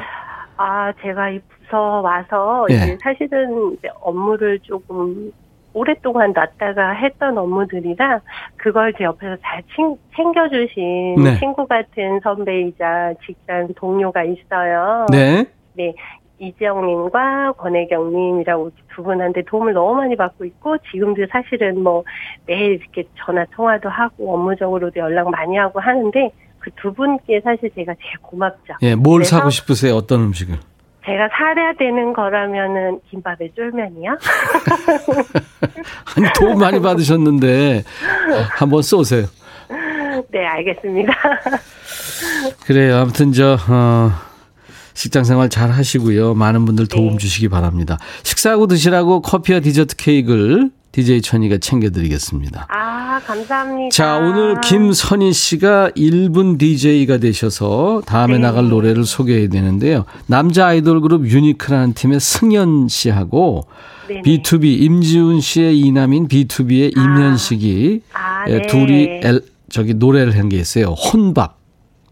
아, 0.59 0.92
제가 1.03 1.31
이 1.31 1.38
부서 1.48 2.01
와서 2.03 2.66
예. 2.70 2.75
이제 2.75 2.98
사실은 3.03 3.72
이제 3.79 3.88
업무를 4.03 4.59
조금 4.62 5.33
오랫동안 5.74 6.32
놨다가 6.32 6.92
했던 6.92 7.38
업무들이라 7.38 8.20
그걸 8.56 8.92
제 8.96 9.04
옆에서 9.04 9.37
잘 9.42 9.62
친, 9.74 9.96
챙겨주신 10.16 11.16
네. 11.22 11.38
친구 11.38 11.66
같은 11.66 12.20
선배이자 12.22 13.14
직장 13.24 13.68
동료가 13.74 14.24
있어요. 14.24 15.06
네. 15.11 15.46
네. 15.74 15.94
이지영님과 16.38 17.52
권혜경님이라고 17.52 18.70
두 18.92 19.02
분한테 19.04 19.42
도움을 19.42 19.74
너무 19.74 19.94
많이 19.94 20.16
받고 20.16 20.44
있고 20.44 20.76
지금도 20.90 21.26
사실은 21.30 21.80
뭐 21.82 22.02
매일 22.46 22.80
이렇게 22.80 23.04
전화 23.16 23.44
통화도 23.52 23.88
하고 23.88 24.35
업무적으로도 24.35 24.98
연락 24.98 25.30
많이 25.30 25.56
하고 25.56 25.80
하는데 25.80 26.30
그 26.58 26.70
두 26.76 26.92
분께 26.92 27.40
사실 27.40 27.70
제가 27.74 27.94
제일 27.94 28.18
고맙죠. 28.22 28.74
예, 28.82 28.94
뭘 28.94 29.24
사고 29.24 29.50
싶으세요? 29.50 29.94
어떤 29.94 30.20
음식을? 30.20 30.56
제가 31.04 31.28
사야 31.36 31.72
되는 31.78 32.12
거라면은 32.12 33.00
김밥에 33.10 33.50
쫄면이요? 33.56 34.18
아니 36.16 36.26
도움 36.38 36.58
많이 36.60 36.80
받으셨는데 36.80 37.82
한번 38.50 38.82
쏘세요. 38.82 39.26
네, 40.30 40.46
알겠습니다. 40.46 41.12
그래요. 42.66 42.98
아무튼 42.98 43.32
저 43.32 43.56
어, 43.68 44.10
직장 44.94 45.24
생활 45.24 45.48
잘 45.48 45.70
하시고요. 45.70 46.34
많은 46.34 46.64
분들 46.64 46.86
도움 46.86 47.12
네. 47.12 47.18
주시기 47.18 47.48
바랍니다. 47.48 47.98
식사하고 48.22 48.66
드시라고 48.68 49.22
커피와 49.22 49.60
디저트 49.60 49.96
케이크를 49.96 50.70
DJ 50.92 51.22
천이가 51.22 51.57
챙겨드리겠습니다. 51.59 52.66
아, 52.68 53.18
감사합니다. 53.26 53.88
자, 53.90 54.18
오늘 54.18 54.61
김선희 54.61 55.33
씨가 55.33 55.90
1분 55.96 56.59
DJ가 56.59 57.16
되셔서 57.16 58.02
다음에 58.05 58.35
네. 58.35 58.38
나갈 58.40 58.68
노래를 58.68 59.05
소개해야 59.05 59.48
되는데요. 59.48 60.05
남자 60.26 60.66
아이돌 60.66 61.00
그룹 61.00 61.26
유니크라는 61.26 61.94
팀의 61.94 62.20
승연 62.20 62.88
씨하고 62.88 63.66
네네. 64.09 64.22
B2B 64.22 64.83
임지훈 64.83 65.40
씨의 65.40 65.78
이남인 65.81 66.28
B2B의 66.28 66.92
아. 66.96 67.00
임현식이 67.00 68.02
아, 68.12 68.44
예, 68.48 68.59
네. 68.59 68.66
둘이 68.66 69.05
엘, 69.22 69.40
저기 69.70 69.94
노래를 69.94 70.37
한 70.37 70.50
게 70.50 70.59
있어요. 70.59 70.88
혼밥. 70.88 71.57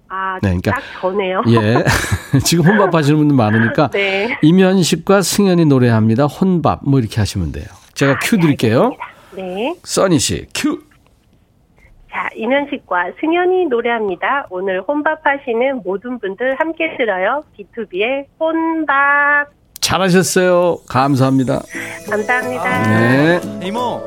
아, 0.08 0.34
네, 0.42 0.48
그러니까 0.48 0.72
딱 0.72 0.82
저네요. 1.02 1.42
예. 1.48 1.84
지금 2.44 2.64
혼밥 2.66 2.94
하시는 2.94 3.18
분들 3.18 3.36
많으니까 3.36 3.90
네. 3.92 4.38
임현식과 4.42 5.20
승연이 5.20 5.66
노래합니다. 5.66 6.24
혼밥 6.24 6.80
뭐 6.84 6.98
이렇게 6.98 7.20
하시면 7.20 7.52
돼요. 7.52 7.66
제가 8.00 8.18
큐 8.22 8.38
드릴게요. 8.38 8.92
네. 9.32 9.74
써니 9.84 10.18
씨, 10.18 10.46
큐. 10.54 10.80
자, 12.10 12.30
이면식과 12.34 13.12
승현이 13.20 13.66
노래합니다. 13.66 14.46
오늘 14.48 14.80
혼밥 14.80 15.20
하시는 15.22 15.82
모든 15.84 16.18
분들 16.18 16.58
함께 16.58 16.96
들어요. 16.96 17.44
B2B의 17.58 18.24
혼밥. 18.40 19.48
잘하셨어요. 19.80 20.78
감사합니다. 20.88 21.60
감사합니다. 22.08 22.88
네. 22.88 23.40
이모. 23.66 23.78
어, 23.78 24.06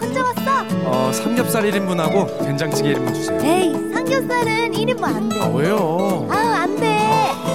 혼자 0.00 0.22
왔어? 0.22 0.64
어, 0.84 1.10
삼겹살 1.12 1.64
1인분하고 1.64 2.44
된장찌개 2.44 2.94
1인분 2.94 3.12
주세요. 3.12 3.40
에이, 3.42 3.72
삼겹살은 3.92 4.70
1인분 4.70 5.02
안 5.02 5.28
돼. 5.28 5.40
아, 5.40 5.48
왜요? 5.48 6.28
아, 6.30 6.60
안 6.62 6.76
돼. 6.76 6.86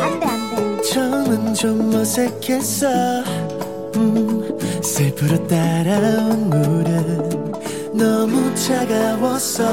안 0.02 0.20
돼, 0.20 0.26
안 0.26 0.76
돼. 0.78 0.82
처음은 0.82 1.54
좀 1.54 1.94
어색했어. 1.96 2.88
음. 3.96 4.51
슬프로 4.82 5.48
따라온 5.48 6.50
물은 6.50 7.52
너무 7.94 8.54
차가웠어 8.56 9.64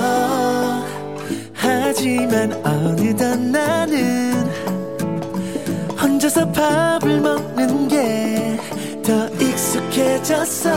하지만 1.53 2.53
어느덧 2.65 3.39
나는 3.39 4.33
혼자서 6.01 6.51
밥을 6.53 7.21
먹는 7.21 7.89
게 7.89 8.39
더 9.09 9.27
익숙해졌어 9.41 10.71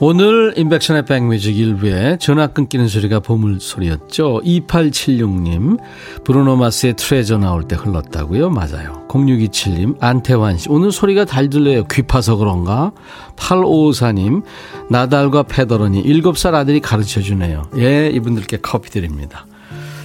오늘 0.00 0.54
임백천의 0.56 1.06
백뮤직 1.06 1.58
일부에 1.58 2.18
전화 2.20 2.46
끊기는 2.46 2.86
소리가 2.86 3.18
보물소리였죠. 3.18 4.42
2876님, 4.44 5.76
브루노 6.22 6.54
마스의 6.54 6.94
Treasure 6.94 7.36
나올 7.36 7.64
때 7.64 7.74
흘렀다고요? 7.74 8.48
맞아요. 8.50 9.04
0627님, 9.08 9.96
안태환 9.98 10.58
씨, 10.58 10.68
오늘 10.70 10.92
소리가 10.92 11.24
잘 11.24 11.50
들려요. 11.50 11.82
귀 11.90 12.02
파서 12.02 12.36
그런가? 12.36 12.92
8554님, 13.34 14.44
나달과 14.88 15.42
페더러니, 15.42 16.04
7살 16.04 16.54
아들이 16.54 16.78
가르쳐 16.78 17.20
주네요. 17.20 17.64
예, 17.78 18.08
이분들께 18.08 18.58
커피 18.62 18.90
드립니다. 18.90 19.46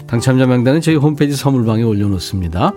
당첨자 0.07 0.47
명단은 0.47 0.81
저희 0.81 0.95
홈페이지 0.95 1.35
선물방에 1.35 1.83
올려놓습니다. 1.83 2.73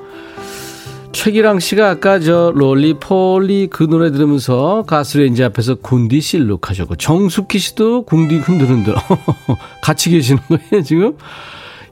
최기랑 1.17 1.61
씨가 1.61 1.89
아까 1.89 2.21
저 2.21 2.53
Roly-Poly 2.55 3.69
그 3.69 3.85
노래 3.85 4.13
들으면서 4.13 4.85
가스레인지 4.87 5.43
앞에서 5.45 5.77
궁디 5.77 6.21
실룩 6.21 6.69
하셨고 6.69 6.97
정숙희 6.97 7.59
씨도 7.59 8.03
궁디 8.03 8.37
흔들흔들 8.37 8.95
같이 9.83 10.11
계시는 10.11 10.43
거예요 10.47 10.83
지금? 10.83 11.17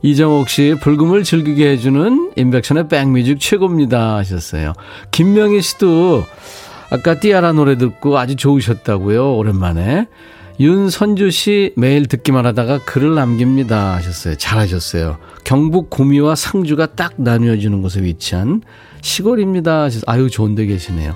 이정옥 0.02 0.50
씨 0.50 0.76
불금을 0.82 1.24
즐기게 1.24 1.70
해주는 1.70 2.32
인백션의 2.36 2.88
백뮤직 2.88 3.40
최고입니다 3.40 4.16
하셨어요. 4.16 4.74
김명희 5.10 5.62
씨도 5.62 6.24
아까 6.90 7.18
띠아라 7.18 7.52
노래 7.52 7.78
듣고 7.78 8.18
아주 8.18 8.36
좋으셨다고요 8.36 9.36
오랜만에 9.36 10.06
윤선주 10.60 11.30
씨 11.30 11.72
매일 11.76 12.06
듣기만 12.06 12.44
하다가 12.44 12.80
글을 12.80 13.14
남깁니다 13.14 13.94
하셨어요. 13.94 14.34
잘하셨어요. 14.34 15.16
경북 15.44 15.88
구미와 15.88 16.34
상주가 16.34 16.84
딱 16.84 17.14
나뉘어지는 17.16 17.80
곳에 17.80 18.02
위치한 18.02 18.60
시골입니다. 19.04 19.88
아유 20.06 20.30
좋은 20.30 20.54
데 20.54 20.64
계시네요. 20.66 21.14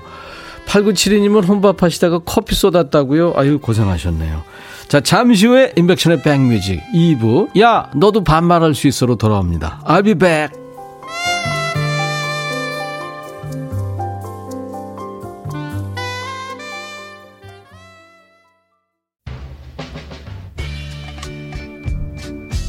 8972님은 0.67 1.47
혼밥 1.47 1.81
하시다가 1.81 2.19
커피 2.19 2.55
쏟았다고요? 2.55 3.33
아유 3.35 3.59
고생하셨네요. 3.59 4.43
자 4.87 5.01
잠시 5.01 5.47
후에 5.47 5.73
인백션의 5.75 6.21
백뮤직 6.21 6.81
2부 6.93 7.59
야 7.59 7.89
너도 7.95 8.23
반말할 8.23 8.75
수 8.75 8.87
있어로 8.87 9.15
돌아옵니다. 9.15 9.81
I'll 9.85 10.05
be 10.05 10.13
back. 10.13 10.57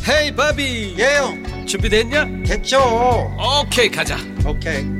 헤이 0.08 0.34
바비 0.34 0.96
예영 0.98 1.66
준비됐냐? 1.66 2.42
됐죠 2.44 2.78
오케이 3.62 3.88
가자 3.88 4.16
오케이 4.44 4.99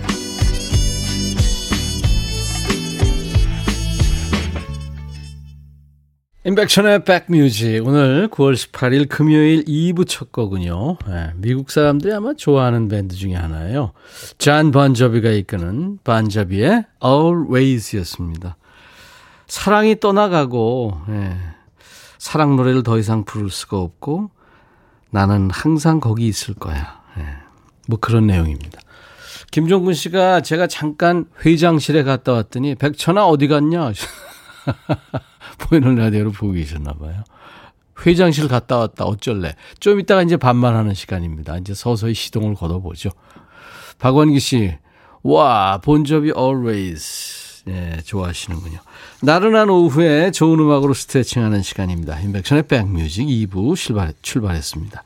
임백천의 6.43 7.03
백뮤직 7.03 7.85
오늘 7.85 8.27
9월 8.29 8.55
18일 8.55 9.07
금요일 9.07 9.63
2부 9.63 10.07
첫 10.07 10.31
거군요. 10.31 10.97
네, 11.07 11.33
미국 11.35 11.69
사람들이 11.69 12.11
아마 12.11 12.33
좋아하는 12.33 12.87
밴드 12.87 13.15
중에 13.15 13.35
하나예요. 13.35 13.91
잔 14.39 14.71
반저비가 14.71 15.29
이끄는 15.29 15.99
반저비의 16.03 16.85
Always였습니다. 17.05 18.57
사랑이 19.45 19.99
떠나가고 19.99 21.01
네, 21.09 21.37
사랑 22.17 22.55
노래를 22.55 22.81
더 22.81 22.97
이상 22.97 23.23
부를 23.23 23.51
수가 23.51 23.77
없고 23.77 24.31
나는 25.11 25.51
항상 25.51 25.99
거기 25.99 26.25
있을 26.27 26.55
거야. 26.55 27.03
네. 27.17 27.23
뭐 27.87 27.99
그런 27.99 28.25
내용입니다. 28.25 28.79
김종근 29.51 29.93
씨가 29.93 30.41
제가 30.41 30.65
잠깐 30.65 31.25
회장실에 31.45 32.01
갔다 32.01 32.33
왔더니 32.33 32.73
백천아 32.73 33.27
어디 33.27 33.47
갔냐? 33.47 33.91
보이는 35.57 35.95
라디오로 35.95 36.31
보고 36.31 36.53
계셨나 36.53 36.93
봐요. 36.93 37.23
회장실 38.05 38.47
갔다 38.47 38.77
왔다 38.77 39.05
어쩔래. 39.05 39.55
좀 39.79 39.99
이따가 39.99 40.23
이제 40.23 40.37
반말하는 40.37 40.93
시간입니다. 40.93 41.57
이제 41.57 41.73
서서히 41.73 42.13
시동을 42.13 42.55
걷어보죠. 42.55 43.09
박원기 43.99 44.39
씨, 44.39 44.75
와 45.23 45.79
본조비 45.83 46.33
always 46.35 47.41
예, 47.67 47.99
좋아하시는군요. 48.03 48.79
나른한 49.21 49.69
오후에 49.69 50.31
좋은 50.31 50.59
음악으로 50.59 50.93
스트레칭하는 50.93 51.61
시간입니다. 51.61 52.19
인백션의 52.19 52.63
백뮤직 52.63 53.27
2부 53.27 53.75
출발, 53.75 54.13
출발했습니다. 54.21 55.03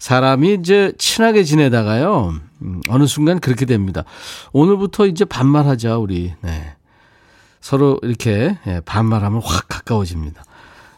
사람이 0.00 0.54
이제 0.54 0.92
친하게 0.98 1.44
지내다가요, 1.44 2.34
음, 2.62 2.80
어느 2.88 3.06
순간 3.06 3.38
그렇게 3.38 3.64
됩니다. 3.64 4.04
오늘부터 4.52 5.06
이제 5.06 5.24
반말하자, 5.24 5.98
우리. 5.98 6.32
네. 6.40 6.74
서로 7.62 7.98
이렇게 8.02 8.58
예, 8.66 8.80
반말하면 8.84 9.40
확 9.42 9.68
가까워집니다. 9.68 10.44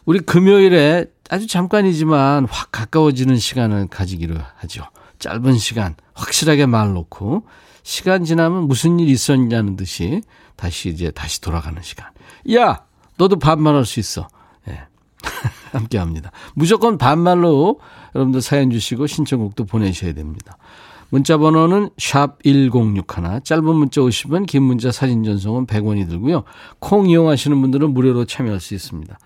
우리 0.07 0.19
금요일에 0.19 1.07
아주 1.31 1.47
잠깐이지만 1.47 2.47
확 2.51 2.73
가까워지는 2.73 3.37
시간을 3.37 3.87
가지기로 3.89 4.37
하죠. 4.57 4.85
짧은 5.19 5.57
시간, 5.59 5.95
확실하게 6.15 6.67
말 6.67 6.93
놓고, 6.93 7.47
시간 7.83 8.25
지나면 8.25 8.67
무슨 8.67 8.99
일 8.99 9.09
있었냐는 9.09 9.77
듯이 9.77 10.23
다시 10.57 10.89
이제 10.89 11.11
다시 11.11 11.41
돌아가는 11.41 11.81
시간. 11.83 12.09
야, 12.55 12.85
너도 13.19 13.39
반말할 13.39 13.85
수 13.85 14.01
있어. 14.01 14.29
예. 14.69 14.81
함께 15.73 15.99
합니다. 15.99 16.31
무조건 16.55 16.99
반말로 16.99 17.79
여러분들 18.15 18.41
사연 18.41 18.71
주시고 18.71 19.07
신청곡도 19.07 19.67
보내셔야 19.67 20.15
됩니다. 20.15 20.57
문자 21.15 21.39
번호는 21.39 21.91
샵 21.97 22.43
1061, 22.43 23.45
짧은 23.45 23.65
문자 23.65 24.01
50원, 24.01 24.47
긴 24.47 24.65
문자 24.65 24.91
사진 24.91 25.23
전송은 25.23 25.65
100원이 25.69 26.09
들고요. 26.09 26.43
콩 26.81 27.09
이용하시는 27.09 27.61
분들은 27.61 27.95
무료로 27.95 28.25
참여할 28.25 28.59
수 28.59 28.75
있습니다. 28.75 29.17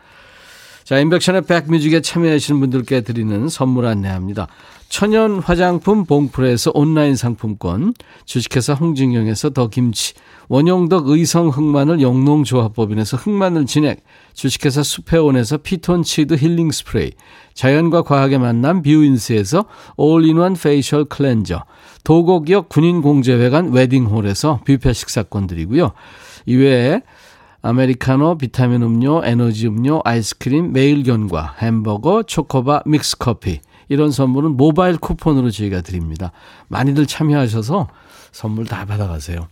자, 0.85 0.99
임백천의 0.99 1.47
백뮤직에 1.47 2.03
참여하시는 2.03 2.61
분들께 2.61 3.01
드리는 3.01 3.49
선물 3.49 3.87
안내합니다. 3.87 4.49
천연 4.89 5.39
화장품 5.39 6.07
봉프에서 6.07 6.73
온라인 6.75 7.15
상품권, 7.15 7.93
주식회사 8.25 8.73
홍진경에서 8.73 9.51
더 9.51 9.69
김치, 9.69 10.15
원용덕 10.49 11.09
의성 11.09 11.49
흑마늘 11.49 12.01
영농조합법인에서 12.01 13.19
흑마늘 13.19 13.67
진액, 13.67 14.03
주식회사 14.33 14.83
수페온에서 14.83 15.59
피톤치드 15.59 16.35
힐링 16.35 16.71
스프레이, 16.71 17.13
자연과 17.53 18.03
과학의 18.03 18.39
만남 18.39 18.81
뷰인스에서 18.83 19.67
all-in-one 19.99 20.55
facial 20.55 21.05
cleanser, 21.05 21.65
도곡역 22.05 22.71
군인공제회관 22.71 23.73
웨딩홀에서 23.73 24.61
뷔페 24.65 24.95
식사권 24.95 25.49
드리고요. 25.49 25.93
이외에 26.47 27.03
아메리카노, 27.61 28.39
비타민 28.39 28.83
음료, 28.83 29.23
에너지 29.23 29.67
음료, 29.67 30.01
아이스크림, 30.05 30.73
매일견과 30.73 31.57
햄버거, 31.59 32.23
초코바, 32.23 32.85
믹스커피 32.87 33.61
이런 33.89 34.11
선물은 34.11 34.57
모바일 34.57 34.97
쿠폰으로 34.99 35.51
저희가 35.51 35.81
드립니다. 35.81 36.33
많이들 36.69 37.07
참여하셔서 37.07 37.89
선물 38.33 38.67
다 38.67 38.85
받아가세요. 38.85 39.49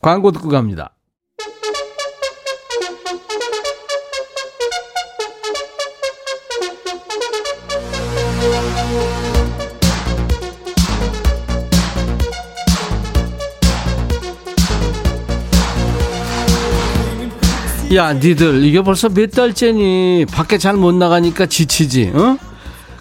광고 0.00 0.32
듣고 0.32 0.48
갑니다. 0.48 0.94
야, 17.94 18.12
니들 18.12 18.62
이게 18.64 18.82
벌써 18.82 19.08
몇 19.08 19.32
달째니 19.32 20.26
밖에 20.30 20.58
잘 20.58 20.76
못 20.76 20.94
나가니까 20.94 21.46
지치지, 21.46 22.12
어? 22.14 22.49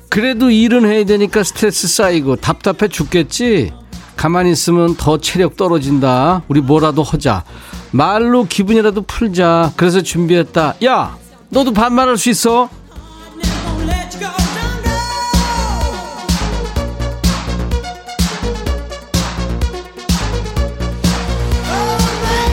그래도 0.10 0.50
일은 0.50 0.86
해야 0.86 1.06
되니까 1.06 1.43
스트레스 1.43 1.88
쌓이고 1.88 2.36
답답해 2.38 2.88
죽겠지. 2.89 3.72
가만히 4.15 4.52
있으면 4.52 4.95
더 4.95 5.19
체력 5.19 5.56
떨어진다. 5.56 6.43
우리 6.48 6.62
뭐라도 6.62 7.04
하자. 7.04 7.43
말로 7.91 8.43
기분이라도 8.45 9.04
풀자. 9.04 9.74
그래서 9.78 10.02
준비했다. 10.02 10.76
야, 10.84 11.17
너도 11.50 11.72
반말할 11.74 12.17
수 12.17 12.30
있어? 12.30 12.69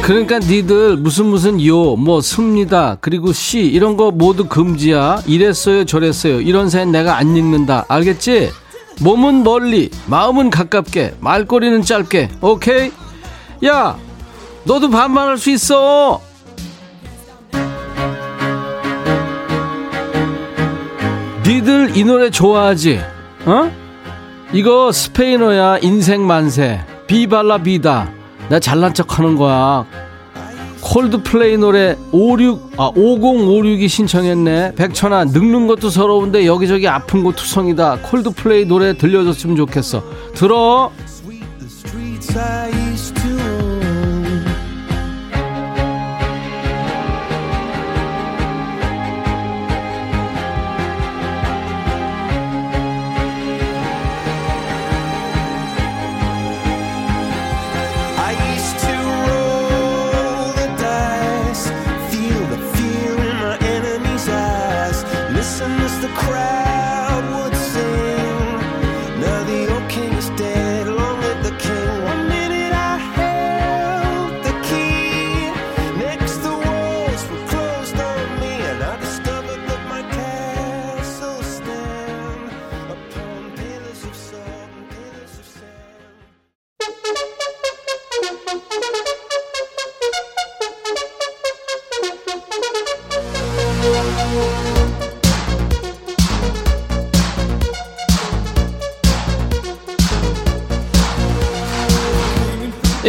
그러니까 0.06 0.38
니들 0.38 0.98
무슨 0.98 1.26
무슨 1.26 1.66
요, 1.66 1.96
뭐 1.96 2.20
습니다, 2.20 2.96
그리고 3.00 3.32
시 3.32 3.62
이런 3.62 3.96
거 3.96 4.12
모두 4.12 4.46
금지야. 4.46 5.22
이랬어요, 5.26 5.84
저랬어요. 5.84 6.40
이런 6.42 6.70
사연 6.70 6.92
내가 6.92 7.16
안 7.16 7.36
읽는다. 7.36 7.86
알겠지? 7.88 8.50
몸은 9.00 9.42
멀리, 9.42 9.90
마음은 10.06 10.50
가깝게, 10.50 11.16
말꼬리는 11.18 11.82
짧게. 11.82 12.28
오케이? 12.40 12.92
야, 13.64 13.98
너도 14.62 14.90
반말할 14.90 15.38
수 15.38 15.50
있어. 15.50 16.20
니들 21.44 21.96
이 21.96 22.04
노래 22.04 22.30
좋아하지? 22.30 23.00
어? 23.44 23.72
이거 24.52 24.92
스페인어야 24.92 25.78
인생 25.78 26.24
만세. 26.24 26.80
비발라 27.08 27.58
비다. 27.58 28.15
나 28.48 28.60
잘난 28.60 28.94
척 28.94 29.18
하는 29.18 29.36
거야. 29.36 29.84
콜드플레이 30.80 31.56
노래 31.56 31.96
56, 32.12 32.74
아, 32.76 32.92
5056이 32.92 33.88
신청했네. 33.88 34.74
백천아, 34.76 35.24
늙는 35.24 35.66
것도 35.66 35.90
서러운데 35.90 36.46
여기저기 36.46 36.86
아픈 36.86 37.24
거 37.24 37.32
투성이다. 37.32 37.98
콜드플레이 38.02 38.66
노래 38.66 38.96
들려줬으면 38.96 39.56
좋겠어. 39.56 40.04
들어! 40.34 40.92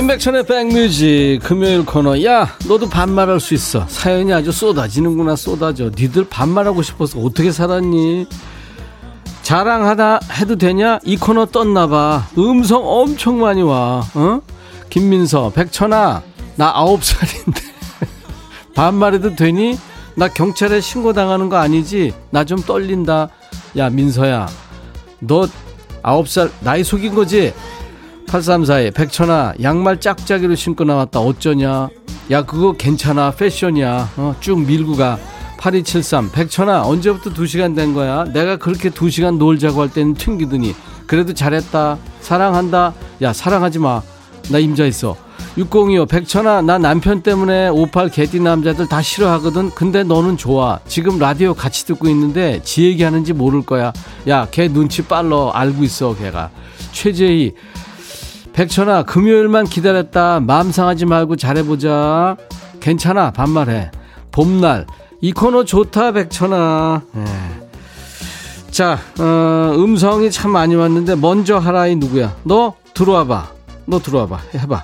임백천의 0.08 0.46
백뮤직 0.46 1.40
금요일 1.44 1.84
코너. 1.86 2.24
야 2.24 2.48
너도 2.66 2.88
반말할 2.88 3.42
수 3.42 3.54
있어. 3.54 3.86
사연이 3.90 4.32
아주 4.32 4.54
쏟아지는구나 4.54 5.36
쏟아져. 5.36 5.92
니들 5.94 6.30
반말하고 6.30 6.82
싶어서 6.82 7.20
어떻게 7.20 7.52
살았니? 7.52 8.26
자랑하다 9.44 10.22
해도 10.40 10.56
되냐? 10.56 11.00
이 11.04 11.18
코너 11.18 11.46
떴나봐. 11.48 12.30
음성 12.38 12.84
엄청 12.88 13.42
많이 13.42 13.62
와 13.62 14.02
어? 14.16 14.40
김민서 14.90 15.52
백천아 15.54 16.22
나 16.56 16.72
아홉 16.74 17.04
살인데. 17.04 17.62
반말해도 18.76 19.36
되니? 19.36 19.78
나 20.16 20.30
경찰에 20.30 20.80
신고당하는 20.80 21.50
거 21.50 21.58
아니지? 21.58 22.14
나 22.30 22.46
좀 22.46 22.60
떨린다. 22.62 23.28
야 23.76 23.90
민서야 23.90 24.48
너 25.20 25.50
아홉 26.02 26.30
살 26.30 26.50
나이 26.62 26.82
속인 26.86 27.14
거지 27.14 27.54
8342 28.28 28.92
백천아 28.92 29.54
양말 29.62 30.00
짝짝이로 30.02 30.56
신고 30.56 30.84
나왔다. 30.84 31.20
어쩌냐? 31.20 31.90
야 32.32 32.46
그거 32.46 32.74
괜찮아. 32.74 33.32
패션이야. 33.32 34.10
어, 34.18 34.36
쭉 34.40 34.60
밀고 34.66 34.96
가. 34.96 35.18
8273 35.60 36.32
백천아 36.32 36.84
언제부터 36.86 37.32
2시간 37.32 37.76
된 37.76 37.94
거야? 37.94 38.26
내가 38.26 38.58
그렇게 38.58 38.90
2시간 38.90 39.38
놀자고 39.38 39.82
할 39.82 39.90
때는 39.90 40.14
튕기더니. 40.14 40.76
그래도 41.08 41.34
잘했다. 41.34 41.98
사랑한다. 42.22 42.94
야 43.22 43.34
사랑하지 43.34 43.80
마 43.80 44.02
나 44.50 44.60
임자 44.60 44.86
있어. 44.86 45.16
6025 45.58 46.06
백천아 46.06 46.62
나 46.62 46.78
남편 46.78 47.22
때문에 47.22 47.68
58 47.70 48.10
개띠 48.10 48.40
남자들 48.40 48.88
다 48.88 49.02
싫어하거든. 49.02 49.72
근데 49.72 50.04
너는 50.04 50.38
좋아. 50.38 50.80
지금 50.88 51.18
라디오 51.20 51.54
같이 51.54 51.86
듣고 51.86 52.08
있는데 52.10 52.62
지 52.64 52.86
얘기하는지 52.86 53.34
모를 53.34 53.62
거야. 53.64 53.92
야 54.28 54.46
걔 54.52 54.68
눈치 54.70 55.02
빨러. 55.04 55.50
알고 55.50 55.84
있어 55.84 56.16
걔가. 56.16 56.50
최재희 56.94 57.54
백천아 58.58 59.04
금요일만 59.04 59.66
기다렸다. 59.66 60.40
마음 60.40 60.72
상하지 60.72 61.06
말고 61.06 61.36
잘해보자. 61.36 62.38
괜찮아 62.80 63.30
반말해. 63.30 63.92
봄날. 64.32 64.88
이 65.22 65.32
코너 65.32 65.64
좋다 65.64 66.12
백천아. 66.14 67.04
네. 67.12 67.26
자 68.72 68.98
어, 69.20 69.76
음성이 69.78 70.32
참 70.32 70.50
많이 70.50 70.74
왔는데 70.76 71.14
먼저 71.18 71.60
하라이 71.60 71.98
누구야? 71.98 72.36
너 72.46 72.74
들어와봐. 72.96 73.48
너 73.86 74.00
들어와봐. 74.00 74.40
해봐. 74.56 74.84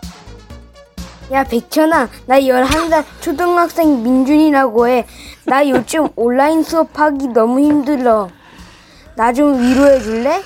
야 1.31 1.43
백천아 1.43 2.09
나 2.27 2.39
11살 2.39 3.03
초등학생 3.21 4.03
민준이라고 4.03 4.87
해. 4.87 5.07
나 5.47 5.67
요즘 5.67 6.09
온라인 6.15 6.61
수업하기 6.61 7.29
너무 7.29 7.59
힘들어. 7.59 8.29
나 9.15 9.33
좀 9.33 9.59
위로해 9.59 9.99
줄래? 9.99 10.43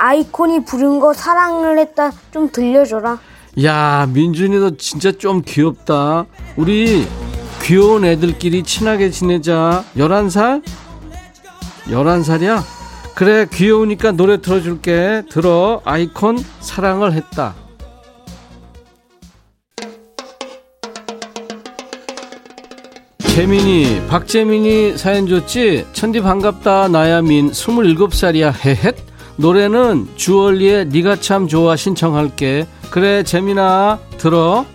아이콘이 0.00 0.64
부른 0.64 0.98
거 0.98 1.12
사랑을 1.12 1.78
했다 1.78 2.10
좀 2.32 2.50
들려줘라. 2.50 3.18
야 3.64 4.06
민준이 4.10 4.58
너 4.58 4.70
진짜 4.78 5.12
좀 5.12 5.42
귀엽다. 5.44 6.24
우리 6.56 7.06
귀여운 7.62 8.06
애들끼리 8.06 8.62
친하게 8.62 9.10
지내자. 9.10 9.84
11살? 9.96 10.62
11살이야? 11.88 12.62
그래 13.14 13.46
귀여우니까 13.52 14.12
노래 14.12 14.40
틀어줄게. 14.40 15.22
들어 15.30 15.82
아이콘 15.84 16.38
사랑을 16.60 17.12
했다. 17.12 17.54
재민이 23.18 24.06
박재민이 24.08 24.96
사연 24.96 25.26
줬지? 25.26 25.86
천디 25.92 26.20
반갑다 26.22 26.88
나야민 26.88 27.50
27살이야 27.52 28.52
헤헷 28.64 29.09
노래는 29.40 30.06
주얼리의 30.16 30.88
니가 30.88 31.16
참 31.16 31.48
좋아 31.48 31.74
신청할게. 31.74 32.66
그래 32.90 33.22
재민아 33.22 33.98
들어. 34.18 34.66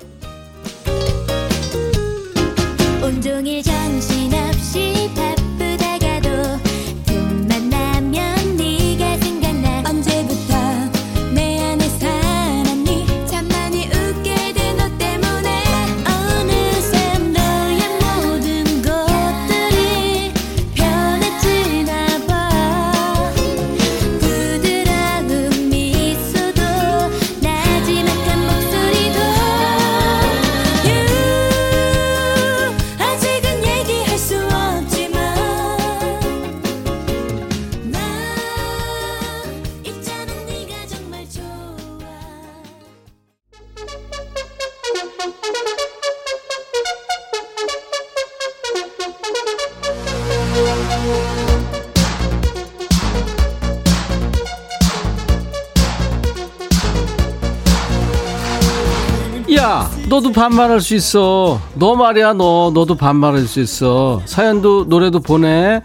너도 60.08 60.32
반말할 60.32 60.80
수 60.82 60.96
있어. 60.96 61.60
너 61.74 61.96
말이야, 61.96 62.34
너. 62.34 62.72
너도 62.74 62.96
반말할 62.96 63.48
수 63.48 63.60
있어. 63.60 64.22
사연도 64.26 64.86
노래도 64.88 65.20
보내. 65.20 65.82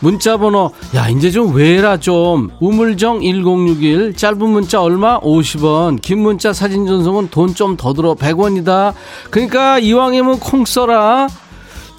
문자 0.00 0.36
번호, 0.38 0.72
야, 0.94 1.08
이제 1.08 1.30
좀 1.30 1.54
왜라 1.54 1.96
좀. 1.98 2.50
우물정 2.60 3.20
1061. 3.22 4.14
짧은 4.14 4.38
문자 4.38 4.82
얼마? 4.82 5.18
50원. 5.20 6.02
긴 6.02 6.18
문자 6.18 6.52
사진 6.52 6.86
전송은 6.86 7.28
돈 7.30 7.54
좀 7.54 7.76
더 7.76 7.94
들어. 7.94 8.14
100원이다. 8.14 8.92
그러니까 9.30 9.78
이왕이면 9.78 10.40
콩 10.40 10.64
써라. 10.64 11.28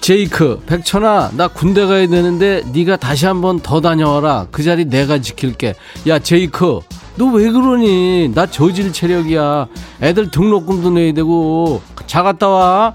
제이크, 0.02 0.60
백천아, 0.66 1.30
나 1.36 1.46
군대 1.46 1.86
가야 1.86 2.08
되는데 2.08 2.64
네가 2.72 2.96
다시 2.96 3.24
한번 3.24 3.60
더 3.60 3.80
다녀와라. 3.80 4.48
그 4.50 4.64
자리 4.64 4.84
내가 4.84 5.20
지킬게. 5.20 5.76
야, 6.08 6.18
제이크, 6.18 6.80
너 7.16 7.26
왜 7.26 7.48
그러니? 7.52 8.32
나 8.34 8.44
저질 8.46 8.92
체력이야. 8.92 9.68
애들 10.02 10.32
등록금도 10.32 10.90
내야 10.90 11.12
되고. 11.14 11.80
자 12.08 12.22
갔다 12.24 12.48
와. 12.48 12.94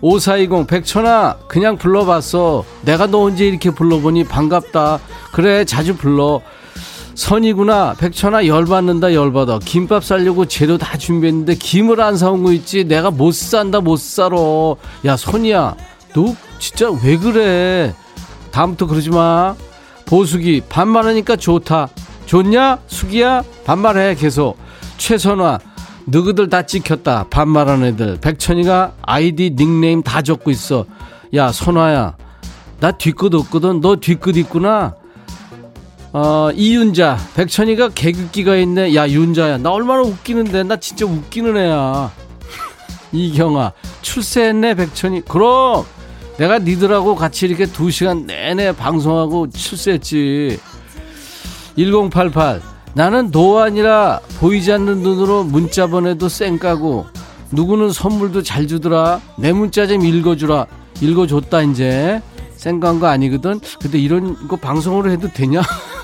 5420 0.00 0.66
백천아 0.66 1.36
그냥 1.46 1.76
불러봤어. 1.76 2.64
내가 2.82 3.06
너 3.06 3.24
언제 3.24 3.46
이렇게 3.46 3.70
불러보니 3.70 4.24
반갑다. 4.24 4.98
그래 5.32 5.64
자주 5.66 5.94
불러. 5.94 6.40
선이구나. 7.16 7.96
백천아 7.98 8.46
열받는다 8.46 9.12
열받아. 9.12 9.58
김밥 9.64 10.04
살려고 10.04 10.46
재료 10.46 10.78
다 10.78 10.96
준비했는데 10.96 11.56
김을 11.56 12.00
안 12.00 12.16
사온 12.16 12.42
거 12.44 12.52
있지. 12.52 12.84
내가 12.84 13.10
못 13.10 13.34
산다 13.34 13.80
못 13.80 13.98
살아. 13.98 14.36
야 15.04 15.16
선이야 15.18 15.74
너 16.14 16.34
진짜 16.58 16.90
왜 16.90 17.16
그래. 17.16 17.94
다음부터 18.50 18.86
그러지 18.86 19.10
마. 19.10 19.54
보수기 20.06 20.62
반말하니까 20.68 21.36
좋다. 21.36 21.88
좋냐? 22.26 22.78
수기야? 22.86 23.42
반말해 23.64 24.14
계속. 24.14 24.56
최선화 24.98 25.58
너희들 26.06 26.48
다 26.48 26.62
찍혔다. 26.62 27.26
반말하는 27.30 27.88
애들. 27.88 28.18
백천이가 28.20 28.94
아이디 29.02 29.54
닉네임 29.56 30.02
다 30.02 30.22
적고 30.22 30.50
있어. 30.50 30.86
야 31.34 31.50
선화야 31.52 32.16
나 32.80 32.92
뒤끝 32.92 33.34
없거든. 33.34 33.80
너 33.80 33.96
뒤끝 33.96 34.36
있구나. 34.36 34.94
어, 36.12 36.50
이윤자 36.54 37.18
백천이가 37.34 37.90
개그기가 37.90 38.56
있네. 38.56 38.94
야 38.94 39.08
윤자야 39.08 39.58
나 39.58 39.70
얼마나 39.70 40.02
웃기는데 40.02 40.62
나 40.62 40.76
진짜 40.76 41.04
웃기는 41.04 41.56
애야. 41.56 42.10
이경아 43.12 43.72
출세했네 44.02 44.74
백천이. 44.74 45.22
그럼 45.26 45.84
내가 46.38 46.58
니들하고 46.58 47.14
같이 47.14 47.46
이렇게 47.46 47.66
두 47.66 47.90
시간 47.90 48.26
내내 48.26 48.72
방송하고 48.72 49.48
출세했지. 49.50 50.58
1088 51.76 52.62
나는 52.94 53.30
노안이라 53.30 54.20
보이지 54.38 54.72
않는 54.72 55.02
눈으로 55.02 55.44
문자 55.44 55.86
보내도 55.86 56.28
쌩까고 56.28 57.06
누구는 57.52 57.90
선물도 57.90 58.42
잘 58.42 58.66
주더라. 58.66 59.20
내 59.38 59.52
문자 59.52 59.86
좀 59.86 60.04
읽어주라. 60.04 60.66
읽어줬다 61.00 61.62
이제. 61.62 62.20
쌩깐 62.56 63.00
거 63.00 63.06
아니거든. 63.06 63.60
근데 63.80 63.98
이런 63.98 64.48
거 64.48 64.56
방송으로 64.56 65.10
해도 65.10 65.28
되냐? 65.28 65.62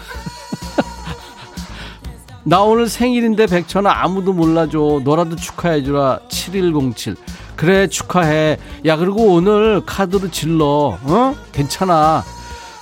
나 2.45 2.63
오늘 2.63 2.89
생일인데 2.89 3.47
백천아 3.47 4.03
아무도 4.03 4.33
몰라줘. 4.33 5.03
너라도 5.05 5.37
축하해주라. 5.37 6.21
7107 6.29 7.17
그래 7.63 7.87
축하해 7.87 8.59
야 8.87 8.97
그리고 8.97 9.35
오늘 9.35 9.83
카드로 9.87 10.33
질러 10.33 10.99
어 11.01 11.37
괜찮아 11.53 12.25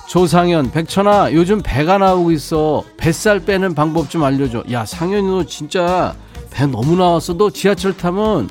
조상현, 0.07 0.71
백천아, 0.71 1.31
요즘 1.31 1.61
배가 1.63 1.97
나오고 1.97 2.31
있어. 2.31 2.83
뱃살 2.97 3.39
빼는 3.45 3.73
방법 3.75 4.09
좀 4.09 4.25
알려줘. 4.25 4.63
야, 4.69 4.85
상현이 4.85 5.25
너 5.25 5.45
진짜 5.45 6.13
배 6.49 6.65
너무 6.65 6.97
나왔어. 6.97 7.37
너 7.37 7.49
지하철 7.49 7.95
타면 7.95 8.49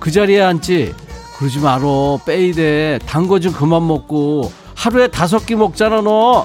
그 0.00 0.10
자리에 0.10 0.40
앉지. 0.42 0.94
그러지 1.38 1.60
말어. 1.60 2.18
빼이돼. 2.26 2.98
단 3.06 3.28
거 3.28 3.38
좀 3.38 3.52
그만 3.52 3.86
먹고. 3.86 4.50
하루에 4.74 5.06
다섯 5.06 5.46
끼 5.46 5.54
먹잖아, 5.54 6.00
너. 6.00 6.44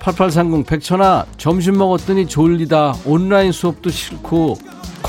8830 0.00 0.66
백천아 0.66 1.26
점심 1.36 1.78
먹었더니 1.78 2.26
졸리다 2.26 2.94
온라인 3.04 3.52
수업도 3.52 3.90
싫고 3.90 4.56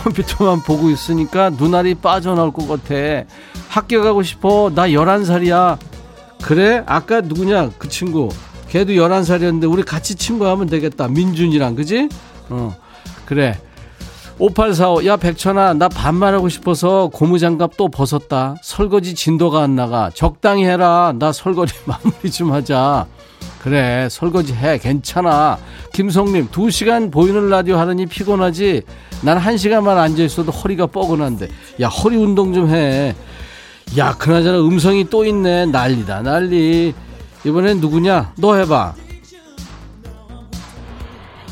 컴퓨터만 0.04 0.62
보고 0.62 0.90
있으니까 0.90 1.50
눈알이 1.50 1.96
빠져나올 1.96 2.52
것 2.52 2.68
같아 2.68 3.26
학교 3.68 4.02
가고 4.02 4.24
싶어 4.24 4.72
나 4.74 4.88
11살이야 4.88 5.78
그래? 6.42 6.84
아까 6.86 7.22
누구냐 7.22 7.72
그 7.78 7.90
친구 7.90 8.30
걔도 8.70 8.94
11살이었는데 8.94 9.72
우리 9.72 9.84
같이 9.84 10.16
친구하면 10.16 10.68
되겠다 10.68 11.08
민준이랑 11.08 11.76
그지? 11.76 12.10
어 12.50 12.76
그래 13.26 13.60
5845, 14.40 15.06
야, 15.08 15.18
백천아, 15.18 15.74
나 15.74 15.90
반말하고 15.90 16.48
싶어서 16.48 17.10
고무장갑 17.12 17.76
또 17.76 17.88
벗었다. 17.88 18.54
설거지 18.62 19.16
진도가 19.16 19.64
안 19.64 19.76
나가. 19.76 20.12
적당히 20.14 20.64
해라. 20.64 21.12
나 21.18 21.32
설거지 21.32 21.74
마무리 21.86 22.30
좀 22.30 22.52
하자. 22.52 23.08
그래, 23.64 24.08
설거지 24.12 24.54
해. 24.54 24.78
괜찮아. 24.78 25.58
김성님, 25.92 26.50
두 26.52 26.70
시간 26.70 27.10
보이는 27.10 27.50
라디오 27.50 27.78
하느니 27.78 28.06
피곤하지? 28.06 28.84
난 29.24 29.38
한 29.38 29.58
시간만 29.58 29.98
앉아 29.98 30.24
있어도 30.24 30.52
허리가 30.52 30.86
뻐근한데. 30.88 31.48
야, 31.82 31.88
허리 31.88 32.16
운동 32.18 32.54
좀 32.54 32.70
해. 32.70 33.16
야, 33.98 34.14
그나저나 34.18 34.60
음성이 34.62 35.06
또 35.10 35.26
있네. 35.26 35.68
난리다, 35.68 36.22
난리. 36.22 36.94
이번엔 37.46 37.80
누구냐? 37.80 38.34
너 38.38 38.56
해봐. 38.56 38.94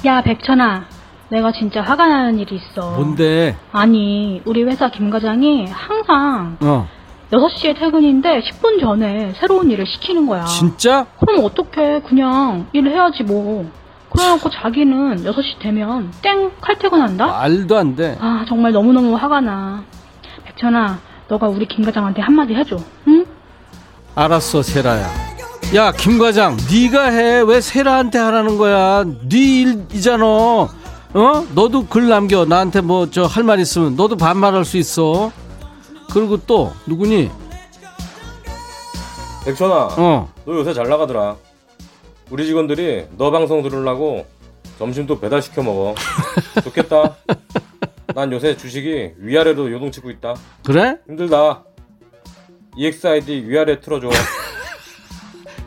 야, 0.05 0.21
백천아. 0.21 0.85
내가 1.29 1.51
진짜 1.51 1.81
화가 1.81 2.07
나는 2.07 2.37
일이 2.39 2.55
있어. 2.57 2.91
뭔데? 2.91 3.55
아니, 3.71 4.41
우리 4.45 4.63
회사 4.63 4.91
김 4.91 5.09
과장이 5.09 5.65
항상 5.67 6.57
어. 6.61 6.87
6시에 7.31 7.77
퇴근인데 7.79 8.41
10분 8.41 8.79
전에 8.79 9.33
새로운 9.39 9.71
일을 9.71 9.87
시키는 9.87 10.27
거야. 10.27 10.45
진짜? 10.45 11.07
그럼 11.19 11.43
어떡해. 11.45 12.01
그냥 12.07 12.67
일을 12.73 12.91
해야지 12.91 13.23
뭐. 13.23 13.65
그래놓고 14.15 14.49
자기는 14.49 15.23
6시 15.23 15.59
되면 15.61 16.11
땡 16.21 16.51
칼퇴근한다? 16.61 17.25
말도 17.27 17.77
안 17.77 17.95
돼. 17.95 18.17
아, 18.19 18.45
정말 18.47 18.71
너무너무 18.71 19.15
화가 19.15 19.41
나. 19.41 19.83
백천아, 20.45 20.99
너가 21.27 21.47
우리 21.47 21.67
김 21.67 21.83
과장한테 21.85 22.21
한마디 22.21 22.53
해줘. 22.53 22.77
응? 23.07 23.25
알았어, 24.15 24.61
세라야. 24.61 25.07
야, 25.75 25.91
김 25.91 26.17
과장, 26.19 26.55
네가 26.71 27.05
해. 27.11 27.41
왜 27.41 27.59
세라한테 27.59 28.17
하라는 28.19 28.57
거야? 28.57 29.03
네 29.03 29.61
일이잖아. 29.61 30.25
어? 30.25 31.45
너도 31.53 31.85
글 31.87 32.07
남겨. 32.09 32.45
나한테 32.45 32.81
뭐 32.81 33.09
저 33.09 33.25
할 33.25 33.43
말 33.43 33.59
있으면 33.59 33.95
너도 33.95 34.15
반말할 34.17 34.63
수 34.65 34.77
있어. 34.77 35.31
그리고 36.11 36.37
또 36.37 36.71
누구니? 36.85 37.31
백천아, 39.45 39.89
어. 39.97 40.29
너 40.45 40.53
요새 40.53 40.73
잘 40.73 40.87
나가더라. 40.89 41.35
우리 42.29 42.45
직원들이 42.45 43.05
너 43.17 43.31
방송 43.31 43.61
들으려고 43.61 44.25
점심도 44.79 45.19
배달시켜 45.19 45.63
먹어. 45.63 45.95
좋겠다. 46.63 47.15
난 48.13 48.31
요새 48.31 48.57
주식이 48.57 49.13
위아래로 49.17 49.71
요동치고 49.71 50.09
있다. 50.11 50.35
그래? 50.63 50.97
힘들다. 51.07 51.63
EXID 52.77 53.45
위아래 53.47 53.79
틀어줘. 53.79 54.09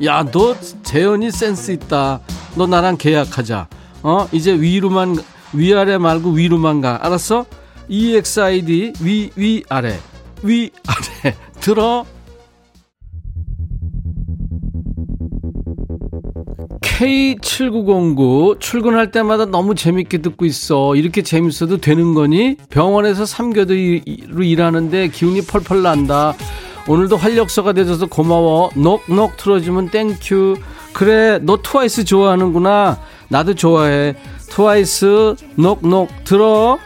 야, 0.05 0.25
너 0.25 0.55
재현이 0.83 1.31
센스 1.31 1.71
있다. 1.71 2.21
너 2.55 2.67
나랑 2.67 2.97
계약하자. 2.99 3.69
어? 4.03 4.29
이제 4.33 4.53
위로만 4.59 5.17
위아래 5.53 5.97
말고 5.99 6.31
위로만 6.31 6.81
가. 6.81 6.99
알았어? 7.05 7.47
EXID 7.89 8.93
위 9.01 9.31
위아래. 9.37 9.99
위아래. 10.43 11.37
들어. 11.61 12.05
K7909 16.99 18.59
출근할 18.59 19.13
때마다 19.13 19.45
너무 19.45 19.77
재밌게 19.77 20.19
듣고 20.19 20.45
있어. 20.47 20.97
이렇게 20.97 21.23
재밌어도 21.23 21.77
되는 21.77 22.13
거니? 22.13 22.57
병원에서 22.71 23.23
3교대로 23.23 24.45
일하는데 24.45 25.07
기운이 25.07 25.43
펄펄 25.43 25.83
난다. 25.83 26.35
오늘도 26.89 27.17
활력소가 27.17 27.73
돼줘서 27.73 28.07
고마워. 28.07 28.71
Knock 28.75 29.06
Knock 29.06 29.37
틀어주면 29.37 29.91
thank 29.91 30.28
you. 30.28 30.57
그래, 30.93 31.39
너 31.41 31.59
트와이스 31.63 32.05
좋아하는구나. 32.05 32.99
나도 33.29 33.55
좋아해. 33.55 34.17
트와이스 34.51 35.37
녹녹 35.55 36.25
들어. 36.25 36.81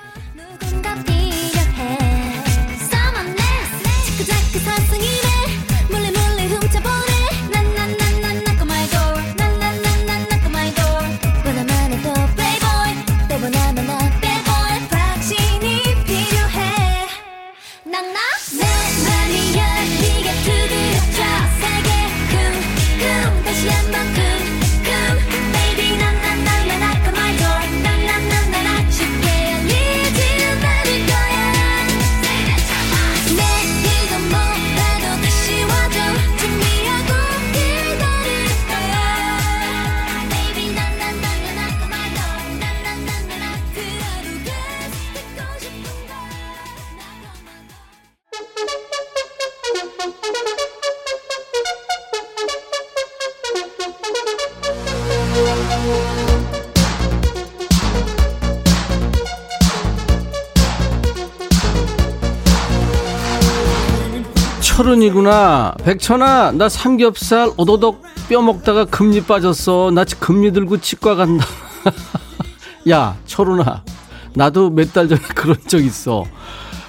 철은이구나. 65.07 65.75
백천아, 65.83 66.53
나 66.53 66.69
삼겹살 66.69 67.51
오도독 67.57 68.03
뼈 68.29 68.41
먹다가 68.41 68.85
금리 68.85 69.21
빠졌어. 69.23 69.91
나 69.93 70.05
금리 70.05 70.53
들고 70.53 70.79
치과 70.81 71.15
간다. 71.17 71.45
야, 72.89 73.17
철은아. 73.27 73.83
나도 74.35 74.71
몇 74.71 74.93
달 74.93 75.09
전에 75.09 75.21
그런 75.35 75.57
적 75.67 75.83
있어. 75.85 76.25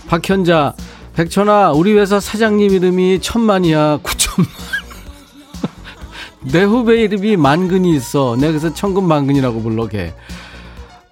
박현자, 0.08 0.74
백천아, 1.16 1.72
우리 1.72 1.94
회사 1.98 2.20
사장님 2.20 2.72
이름이 2.72 3.20
천만이야. 3.20 4.00
구천만. 4.04 4.52
내 6.52 6.64
후배 6.64 7.02
이름이 7.02 7.38
만근이 7.38 7.96
있어. 7.96 8.36
내가 8.36 8.50
그래서 8.50 8.74
천근만근이라고 8.74 9.62
불러, 9.62 9.88
걔. 9.88 10.14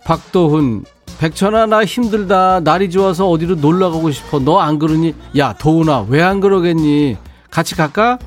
박도훈, 0.05 0.83
백천아 1.25 1.67
나 1.67 1.85
힘들다. 1.85 2.61
날이 2.61 2.89
좋아서 2.89 3.29
어디로 3.29 3.53
놀러 3.57 3.91
가고 3.91 4.09
싶어. 4.09 4.39
너 4.39 4.59
안 4.59 4.79
그러니? 4.79 5.13
야 5.37 5.53
도훈아 5.53 6.07
왜 6.09 6.19
안 6.23 6.39
그러겠니? 6.39 7.15
같이 7.51 7.75
갈까? 7.75 8.17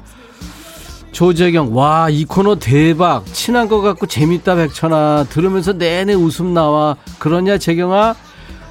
조재경 1.11 1.75
와 1.77 2.09
이 2.09 2.25
코너 2.25 2.55
대박. 2.55 3.27
친한 3.27 3.67
것 3.67 3.81
같고 3.81 4.07
재밌다 4.07 4.55
백천아. 4.55 5.25
들으면서 5.29 5.73
내내 5.73 6.15
웃음 6.15 6.55
나와. 6.55 6.95
그러냐 7.19 7.59
재경아? 7.59 8.15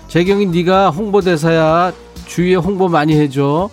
재경이 0.08 0.46
네가 0.46 0.92
홍보대사야. 0.92 1.92
주위에 2.26 2.56
홍보 2.56 2.88
많이 2.88 3.20
해줘. 3.20 3.70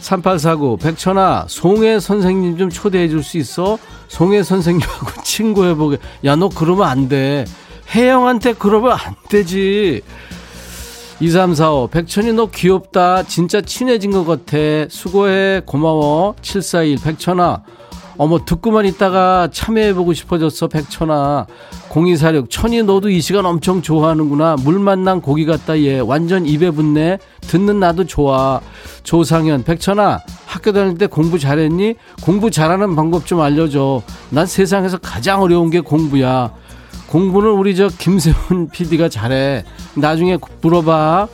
3849 0.00 0.78
백천아 0.78 1.46
송혜 1.48 2.00
선생님 2.00 2.56
좀 2.58 2.70
초대해 2.70 3.08
줄 3.08 3.22
수 3.22 3.38
있어? 3.38 3.78
송혜 4.08 4.42
선생님하고 4.42 5.22
친구해보게. 5.22 5.98
야 6.24 6.34
너 6.34 6.48
그러면 6.48 6.88
안돼 6.88 7.44
혜영한테 7.94 8.54
그러면 8.54 8.92
안 8.92 9.14
되지. 9.28 10.02
2345 11.20 11.88
백천이 11.88 12.32
너 12.32 12.46
귀엽다. 12.46 13.22
진짜 13.24 13.60
친해진 13.60 14.10
것 14.12 14.24
같아. 14.24 14.56
수고해. 14.88 15.60
고마워. 15.66 16.34
741 16.40 16.98
백천아. 17.04 17.62
어머 18.18 18.44
듣고만 18.44 18.84
있다가 18.86 19.48
참여해보고 19.50 20.12
싶어졌어 20.12 20.68
백천아 20.68 21.46
0246 21.90 22.50
천이 22.50 22.82
너도 22.82 23.08
이 23.08 23.20
시간 23.20 23.46
엄청 23.46 23.80
좋아하는구나 23.80 24.56
물 24.62 24.78
만난 24.78 25.20
고기 25.20 25.46
같다 25.46 25.80
얘 25.80 25.98
완전 25.98 26.44
입에 26.44 26.70
붙네 26.70 27.18
듣는 27.40 27.80
나도 27.80 28.04
좋아 28.04 28.60
조상현 29.02 29.64
백천아 29.64 30.20
학교 30.46 30.72
다닐 30.72 30.98
때 30.98 31.06
공부 31.06 31.38
잘했니? 31.38 31.94
공부 32.22 32.50
잘하는 32.50 32.94
방법 32.94 33.26
좀 33.26 33.40
알려줘 33.40 34.02
난 34.30 34.46
세상에서 34.46 34.98
가장 34.98 35.42
어려운 35.42 35.70
게 35.70 35.80
공부야 35.80 36.52
공부는 37.12 37.50
우리 37.50 37.76
저 37.76 37.88
김세훈 37.88 38.68
PD가 38.72 39.10
잘해. 39.10 39.64
나중에 39.94 40.38
물어봐. 40.62 41.28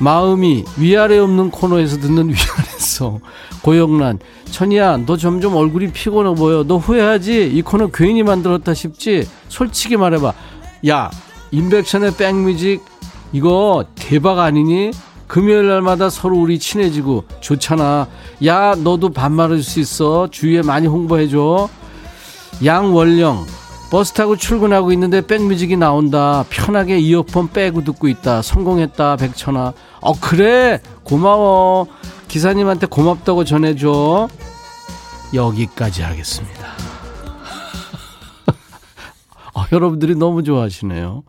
마음이 0.00 0.64
위아래 0.76 1.18
없는 1.18 1.52
코너에서 1.52 1.98
듣는 1.98 2.30
위아래서. 2.30 3.20
고영란 3.62 4.18
천이야 4.50 4.98
너 5.06 5.16
점점 5.16 5.54
얼굴이 5.54 5.92
피곤해 5.92 6.34
보여. 6.34 6.64
너 6.64 6.78
후회하지? 6.78 7.46
이 7.46 7.62
코너 7.62 7.90
괜히 7.94 8.24
만들었다 8.24 8.74
싶지? 8.74 9.28
솔직히 9.48 9.96
말해봐. 9.96 10.32
야 10.88 11.12
인백션의 11.52 12.16
백뮤직 12.16 12.84
이거 13.32 13.84
대박 13.94 14.40
아니니? 14.40 14.90
금요일 15.28 15.68
날마다 15.68 16.10
서로 16.10 16.38
우리 16.38 16.58
친해지고 16.58 17.24
좋잖아. 17.40 18.08
야 18.46 18.74
너도 18.74 19.10
반말할 19.10 19.62
수 19.62 19.78
있어. 19.78 20.28
주위에 20.28 20.62
많이 20.62 20.88
홍보해줘. 20.88 21.68
양월령 22.64 23.46
버스 23.90 24.12
타고 24.12 24.36
출근하고 24.36 24.92
있는데 24.92 25.24
백뮤직이 25.24 25.76
나온다. 25.76 26.44
편하게 26.50 26.98
이어폰 26.98 27.50
빼고 27.50 27.84
듣고 27.84 28.08
있다. 28.08 28.42
성공했다. 28.42 29.16
백천아. 29.16 29.72
어, 30.00 30.12
그래. 30.20 30.80
고마워. 31.04 31.86
기사님한테 32.28 32.86
고맙다고 32.86 33.44
전해줘. 33.44 34.28
여기까지 35.32 36.02
하겠습니다. 36.02 36.66
어, 39.54 39.64
여러분들이 39.70 40.16
너무 40.16 40.42
좋아하시네요. 40.42 41.22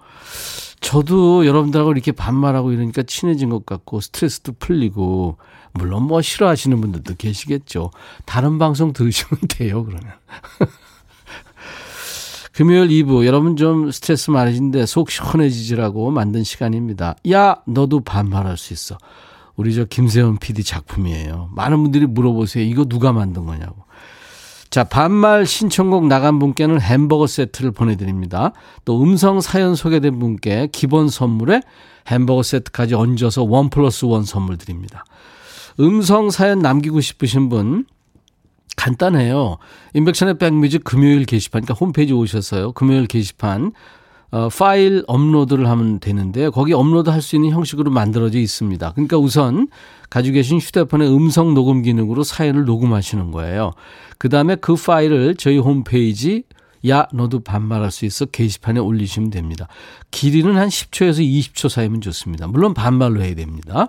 저도 0.81 1.45
여러분들하고 1.45 1.91
이렇게 1.91 2.11
반말하고 2.11 2.71
이러니까 2.71 3.03
친해진 3.03 3.49
것 3.49 3.65
같고 3.65 4.01
스트레스도 4.01 4.53
풀리고 4.59 5.37
물론 5.73 6.03
뭐 6.03 6.21
싫어하시는 6.21 6.79
분들도 6.79 7.15
계시겠죠. 7.15 7.91
다른 8.25 8.59
방송 8.59 8.93
들으시면 8.93 9.41
돼요, 9.49 9.83
그러면. 9.83 10.13
금요일 12.55 12.87
2부 12.87 13.25
여러분 13.25 13.57
좀 13.57 13.91
스트레스 13.91 14.31
많으신데 14.31 14.85
속 14.85 15.11
시원해지지라고 15.11 16.09
만든 16.11 16.45
시간입니다. 16.45 17.17
야 17.29 17.57
너도 17.67 17.99
반말할 17.99 18.55
수 18.57 18.71
있어. 18.71 18.97
우리 19.57 19.75
저 19.75 19.83
김세현 19.83 20.37
PD 20.37 20.63
작품이에요. 20.63 21.49
많은 21.51 21.83
분들이 21.83 22.05
물어보세요. 22.05 22.63
이거 22.63 22.85
누가 22.85 23.11
만든 23.11 23.45
거냐고. 23.45 23.83
자, 24.69 24.85
반말 24.85 25.45
신청곡 25.45 26.07
나간 26.07 26.39
분께는 26.39 26.79
햄버거 26.79 27.27
세트를 27.27 27.71
보내드립니다. 27.71 28.53
또 28.85 29.03
음성 29.03 29.41
사연 29.41 29.75
소개된 29.75 30.17
분께 30.17 30.69
기본 30.71 31.09
선물에 31.09 31.61
햄버거 32.07 32.41
세트까지 32.41 32.95
얹어서 32.95 33.43
원 33.43 33.69
플러스 33.69 34.05
원 34.05 34.23
선물 34.23 34.57
드립니다. 34.57 35.03
음성 35.81 36.29
사연 36.29 36.59
남기고 36.59 37.01
싶으신 37.01 37.49
분 37.49 37.85
간단해요. 38.75 39.57
임백천의 39.93 40.37
백뮤직 40.37 40.83
금요일 40.83 41.25
게시판, 41.25 41.63
그러니까 41.63 41.73
홈페이지 41.79 42.13
오셨어요. 42.13 42.73
금요일 42.73 43.07
게시판. 43.07 43.71
어, 44.31 44.49
파일 44.49 45.03
업로드를 45.07 45.69
하면 45.69 45.99
되는데 46.01 46.49
거기 46.49 46.73
업로드 46.73 47.09
할 47.09 47.21
수 47.21 47.37
있는 47.37 47.51
형식으로 47.51 47.89
만들어져 47.89 48.37
있습니다. 48.39 48.91
그러니까 48.91 49.17
우선 49.17 49.67
가지고 50.09 50.33
계신 50.33 50.57
휴대폰의 50.57 51.07
음성 51.07 51.53
녹음 51.53 51.83
기능으로 51.83 52.23
사연을 52.23 52.65
녹음하시는 52.65 53.31
거예요. 53.31 53.71
그 54.17 54.27
다음에 54.27 54.55
그 54.55 54.75
파일을 54.75 55.35
저희 55.35 55.57
홈페이지 55.57 56.43
야 56.87 57.07
너도 57.13 57.39
반말할 57.39 57.91
수 57.91 58.05
있어 58.05 58.25
게시판에 58.25 58.79
올리시면 58.79 59.29
됩니다. 59.29 59.67
길이는 60.11 60.57
한 60.57 60.67
10초에서 60.67 61.19
20초 61.19 61.69
사이면 61.69 62.01
좋습니다. 62.01 62.47
물론 62.47 62.73
반말로 62.73 63.21
해야 63.21 63.35
됩니다. 63.35 63.87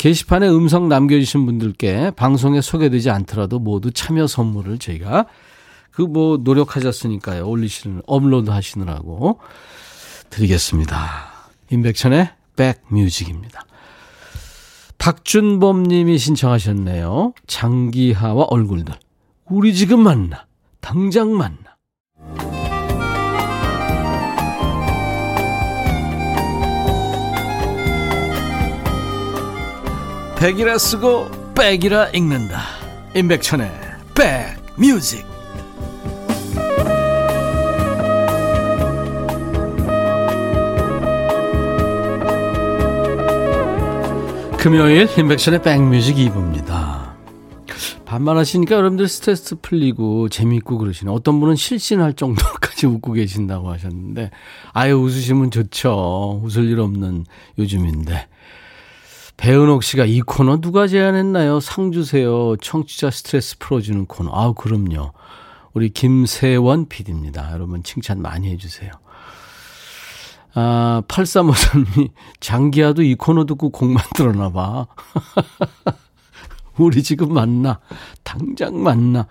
게시판에 0.00 0.48
음성 0.48 0.88
남겨주신 0.88 1.44
분들께 1.44 2.12
방송에 2.12 2.62
소개되지 2.62 3.10
않더라도 3.10 3.58
모두 3.58 3.90
참여 3.90 4.28
선물을 4.28 4.78
저희가 4.78 5.26
그 5.90 6.00
뭐 6.06 6.38
노력하셨으니까요. 6.38 7.46
올리시는, 7.46 8.00
업로드 8.06 8.48
하시느라고 8.48 9.40
드리겠습니다. 10.30 11.50
임백천의 11.70 12.30
백뮤직입니다. 12.56 13.66
박준범 14.96 15.82
님이 15.82 16.16
신청하셨네요. 16.16 17.34
장기하와 17.46 18.44
얼굴들. 18.44 18.94
우리 19.50 19.74
지금 19.74 20.00
만나. 20.00 20.46
당장 20.80 21.36
만나. 21.36 21.69
백이라 30.40 30.78
쓰고 30.78 31.52
백이라 31.54 32.12
읽는다. 32.14 32.62
임백천의 33.14 33.70
백뮤직. 34.14 35.26
금요일 44.56 45.06
임백천의 45.18 45.60
백뮤직 45.60 46.16
2부입니다. 46.16 47.10
반말하시니까 48.06 48.76
여러분들 48.76 49.08
스트레스 49.08 49.56
풀리고 49.60 50.30
재미있고 50.30 50.78
그러시네. 50.78 51.10
어떤 51.12 51.38
분은 51.38 51.56
실신할 51.56 52.14
정도까지 52.14 52.86
웃고 52.88 53.12
계신다고 53.12 53.70
하셨는데 53.70 54.30
아유 54.72 54.96
웃으시면 54.96 55.50
좋죠. 55.50 56.40
웃을 56.42 56.64
일 56.64 56.80
없는 56.80 57.26
요즘인데 57.58 58.26
배은옥 59.40 59.82
씨가 59.82 60.04
이 60.04 60.20
코너 60.20 60.60
누가 60.60 60.86
제안했나요? 60.86 61.60
상 61.60 61.92
주세요. 61.92 62.56
청취자 62.60 63.10
스트레스 63.10 63.56
풀어주는 63.58 64.04
코너. 64.04 64.30
아우, 64.34 64.52
그럼요. 64.52 65.12
우리 65.72 65.88
김세원 65.88 66.88
PD입니다. 66.88 67.50
여러분 67.54 67.82
칭찬 67.82 68.20
많이 68.20 68.50
해주세요. 68.50 68.90
아, 70.52 71.02
8353님이 71.08 72.10
장기야도 72.40 73.02
이 73.02 73.14
코너 73.14 73.46
듣고 73.46 73.70
곡 73.70 73.88
만들었나 73.88 74.52
봐. 74.52 74.86
우리 76.76 77.02
지금 77.02 77.32
만나. 77.32 77.80
당장 78.22 78.82
만나. 78.82 79.26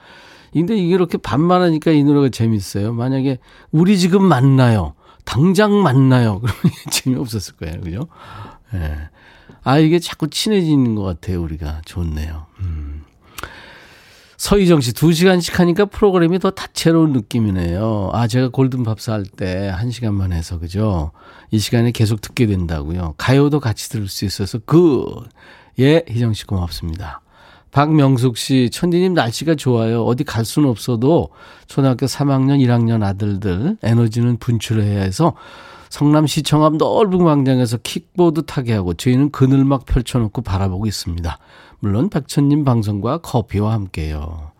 근데 0.51 0.76
이게 0.76 0.95
이렇게 0.95 1.20
반말하니까 1.20 1.91
이 1.91 2.03
노래가 2.03 2.30
재밌어요. 2.30 2.93
만약에 2.93 3.38
우리 3.70 3.99
지금 3.99 4.24
만나요. 4.24 4.95
당장 5.24 5.84
만나요. 5.84 6.39
그러면 6.41 6.74
재미없었을 6.89 7.57
거예요. 7.57 7.82
그죠? 7.82 8.07
예. 8.74 8.78
네. 8.80 9.10
아, 9.70 9.78
이게 9.78 10.00
자꾸 10.00 10.28
친해지는 10.28 10.96
것 10.96 11.04
같아요, 11.04 11.44
우리가. 11.44 11.82
좋네요. 11.86 12.48
음. 12.62 13.04
서희정 14.36 14.82
씨, 14.82 14.94
두 14.94 15.14
시간씩 15.14 15.60
하니까 15.60 15.86
프로그램이 15.86 16.40
더 16.40 16.50
다채로운 16.50 17.14
느낌이네요. 17.14 18.10
아, 18.12 18.26
제가 18.26 18.50
골든 18.50 18.82
밥사 18.82 19.14
할때한 19.14 19.92
시간만 19.92 20.32
해서, 20.32 20.58
그죠? 20.58 21.12
이 21.52 21.60
시간에 21.60 21.92
계속 21.92 22.20
듣게 22.20 22.48
된다고요. 22.48 23.14
가요도 23.18 23.60
같이 23.60 23.90
들을 23.90 24.08
수 24.08 24.26
있어서, 24.26 24.58
그, 24.66 25.06
예, 25.78 26.04
희정 26.10 26.34
씨 26.34 26.48
고맙습니다. 26.48 27.22
박명숙 27.70 28.38
씨, 28.38 28.72
천디님 28.72 29.14
날씨가 29.14 29.54
좋아요. 29.54 30.04
어디 30.04 30.24
갈 30.24 30.46
수는 30.46 30.68
없어도 30.68 31.30
초등학교 31.68 32.08
3학년, 32.08 32.58
1학년 32.66 33.04
아들들 33.04 33.78
에너지는 33.84 34.38
분출해야 34.38 35.02
해서 35.02 35.36
성남시청 35.90 36.64
앞 36.64 36.76
넓은 36.78 37.24
광장에서 37.24 37.78
킥보드 37.78 38.46
타게 38.46 38.74
하고 38.74 38.94
저희는 38.94 39.32
그늘막 39.32 39.86
펼쳐놓고 39.86 40.42
바라보고 40.42 40.86
있습니다. 40.86 41.38
물론 41.80 42.10
백천님 42.10 42.64
방송과 42.64 43.20
커피와 43.20 43.74
함께요. 43.74 44.52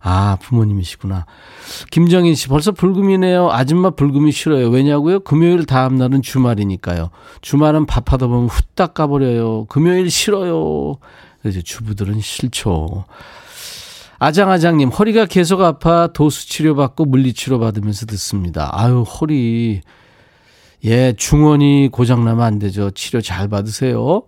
아, 0.00 0.38
부모님이시구나. 0.40 1.26
김정인 1.90 2.34
씨, 2.34 2.48
벌써 2.48 2.70
불금이네요. 2.70 3.50
아줌마 3.50 3.90
불금이 3.90 4.30
싫어요. 4.30 4.68
왜냐고요? 4.68 5.20
금요일 5.20 5.66
다음 5.66 5.96
날은 5.96 6.22
주말이니까요. 6.22 7.10
주말은 7.40 7.86
밥하다 7.86 8.28
보면 8.28 8.46
후딱 8.46 8.94
가버려요. 8.94 9.66
금요일 9.66 10.10
싫어요. 10.10 10.98
그래서 11.42 11.60
주부들은 11.60 12.20
싫죠. 12.20 13.04
아장아장님, 14.20 14.88
허리가 14.90 15.26
계속 15.26 15.62
아파 15.62 16.08
도수 16.08 16.48
치료받고 16.48 17.04
물리치료 17.04 17.58
받으면서 17.58 18.06
듣습니다. 18.06 18.70
아유, 18.72 19.02
허리. 19.02 19.80
예, 20.84 21.12
중원이 21.16 21.88
고장나면 21.92 22.44
안 22.44 22.58
되죠. 22.58 22.90
치료 22.90 23.20
잘 23.20 23.48
받으세요. 23.48 24.22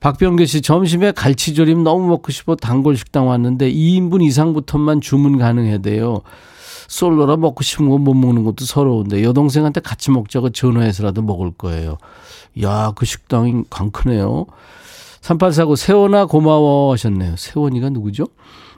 박병규 0.00 0.46
씨, 0.46 0.62
점심에 0.62 1.12
갈치조림 1.12 1.84
너무 1.84 2.08
먹고 2.08 2.32
싶어 2.32 2.56
단골 2.56 2.96
식당 2.96 3.28
왔는데 3.28 3.70
2인분 3.72 4.22
이상부터만 4.24 5.00
주문 5.00 5.38
가능해 5.38 5.80
돼요. 5.82 6.22
솔로라 6.88 7.36
먹고 7.36 7.62
싶은 7.62 7.88
거 7.88 7.98
못 7.98 8.12
먹는 8.14 8.42
것도 8.44 8.64
서러운데 8.64 9.22
여동생한테 9.22 9.80
같이 9.80 10.10
먹자고 10.10 10.50
전화해서라도 10.50 11.22
먹을 11.22 11.52
거예요. 11.52 11.98
야, 12.62 12.92
그 12.96 13.06
식당이 13.06 13.64
강크네요. 13.70 14.46
3849 15.20 15.76
세원아 15.76 16.26
고마워 16.26 16.92
하셨네요. 16.92 17.36
세원이가 17.36 17.90
누구죠? 17.90 18.26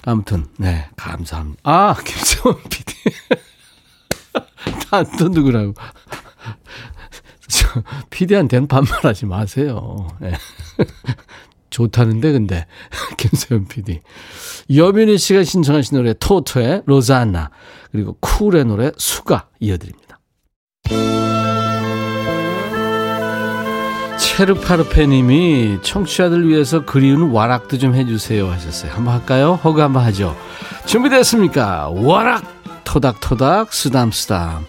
아무튼 0.04 0.44
네 0.58 0.84
감사합니다. 0.96 1.60
아 1.64 1.96
김세원 2.04 2.58
PD. 2.68 2.92
다또 4.90 5.28
누구라고. 5.28 5.72
피디한테는 8.10 8.68
반말하지 8.68 9.26
마세요. 9.26 10.08
네. 10.20 10.32
좋다는데 11.70 12.32
근데 12.32 12.66
김세현 13.18 13.66
PD. 13.66 14.00
여민희 14.74 15.18
씨가 15.18 15.42
신청하신 15.42 15.96
노래 15.96 16.14
토토의 16.18 16.82
로자나 16.86 17.50
그리고 17.90 18.16
쿨의 18.20 18.64
노래 18.64 18.92
수가 18.96 19.48
이어드립니다. 19.60 20.20
쉐르파르페님이 24.18 25.78
청취자들 25.82 26.48
위해서 26.48 26.84
그리운 26.84 27.30
와락도 27.30 27.78
좀 27.78 27.94
해주세요 27.94 28.50
하셨어요. 28.50 28.92
한번 28.92 29.14
할까요? 29.14 29.60
허그 29.62 29.80
한번 29.80 30.04
하죠. 30.04 30.36
준비됐습니까? 30.86 31.90
와락 31.90 32.44
토닥토닥 32.84 33.72
쓰담쓰담 33.72 34.66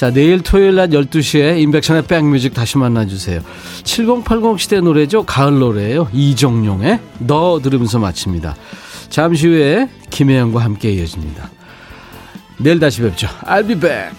자 0.00 0.10
내일 0.10 0.40
토요일 0.40 0.76
낮 0.76 0.88
12시에 0.88 1.60
인백션의 1.60 2.04
백뮤직 2.06 2.54
다시 2.54 2.78
만나주세요. 2.78 3.42
7080 3.84 4.58
시대 4.58 4.80
노래죠. 4.80 5.24
가을 5.24 5.58
노래예요. 5.58 6.08
이정용의 6.14 7.00
너 7.18 7.60
들으면서 7.62 7.98
마칩니다. 7.98 8.56
잠시 9.10 9.46
후에 9.46 9.90
김혜영과 10.08 10.64
함께 10.64 10.90
이어집니다. 10.92 11.50
내일 12.60 12.80
다시 12.80 13.02
뵙죠. 13.02 13.28
I'll 13.42 13.66
be 13.66 13.78
back. 13.78 14.16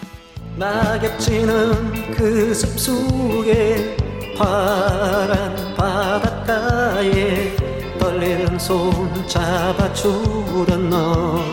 낙엽지는 0.57 2.11
그 2.11 2.53
숲 2.53 2.79
속에 2.79 3.97
파란 4.38 5.55
바닷가에 5.75 7.55
떨리는 7.97 8.59
손 8.59 8.91
잡아주던 9.27 10.91
너 10.91 11.43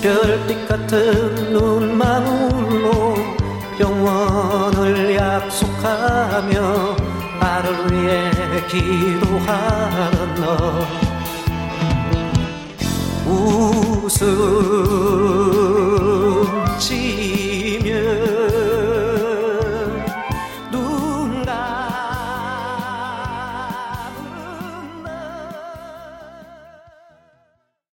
별빛 0.00 0.68
같은 0.68 1.52
눈망울로 1.52 3.14
영원을 3.80 5.16
약속하며 5.16 6.96
나를 7.40 7.92
위해 7.92 8.30
기도하던 8.68 10.34
너. 10.36 10.86
웃음 13.30 14.18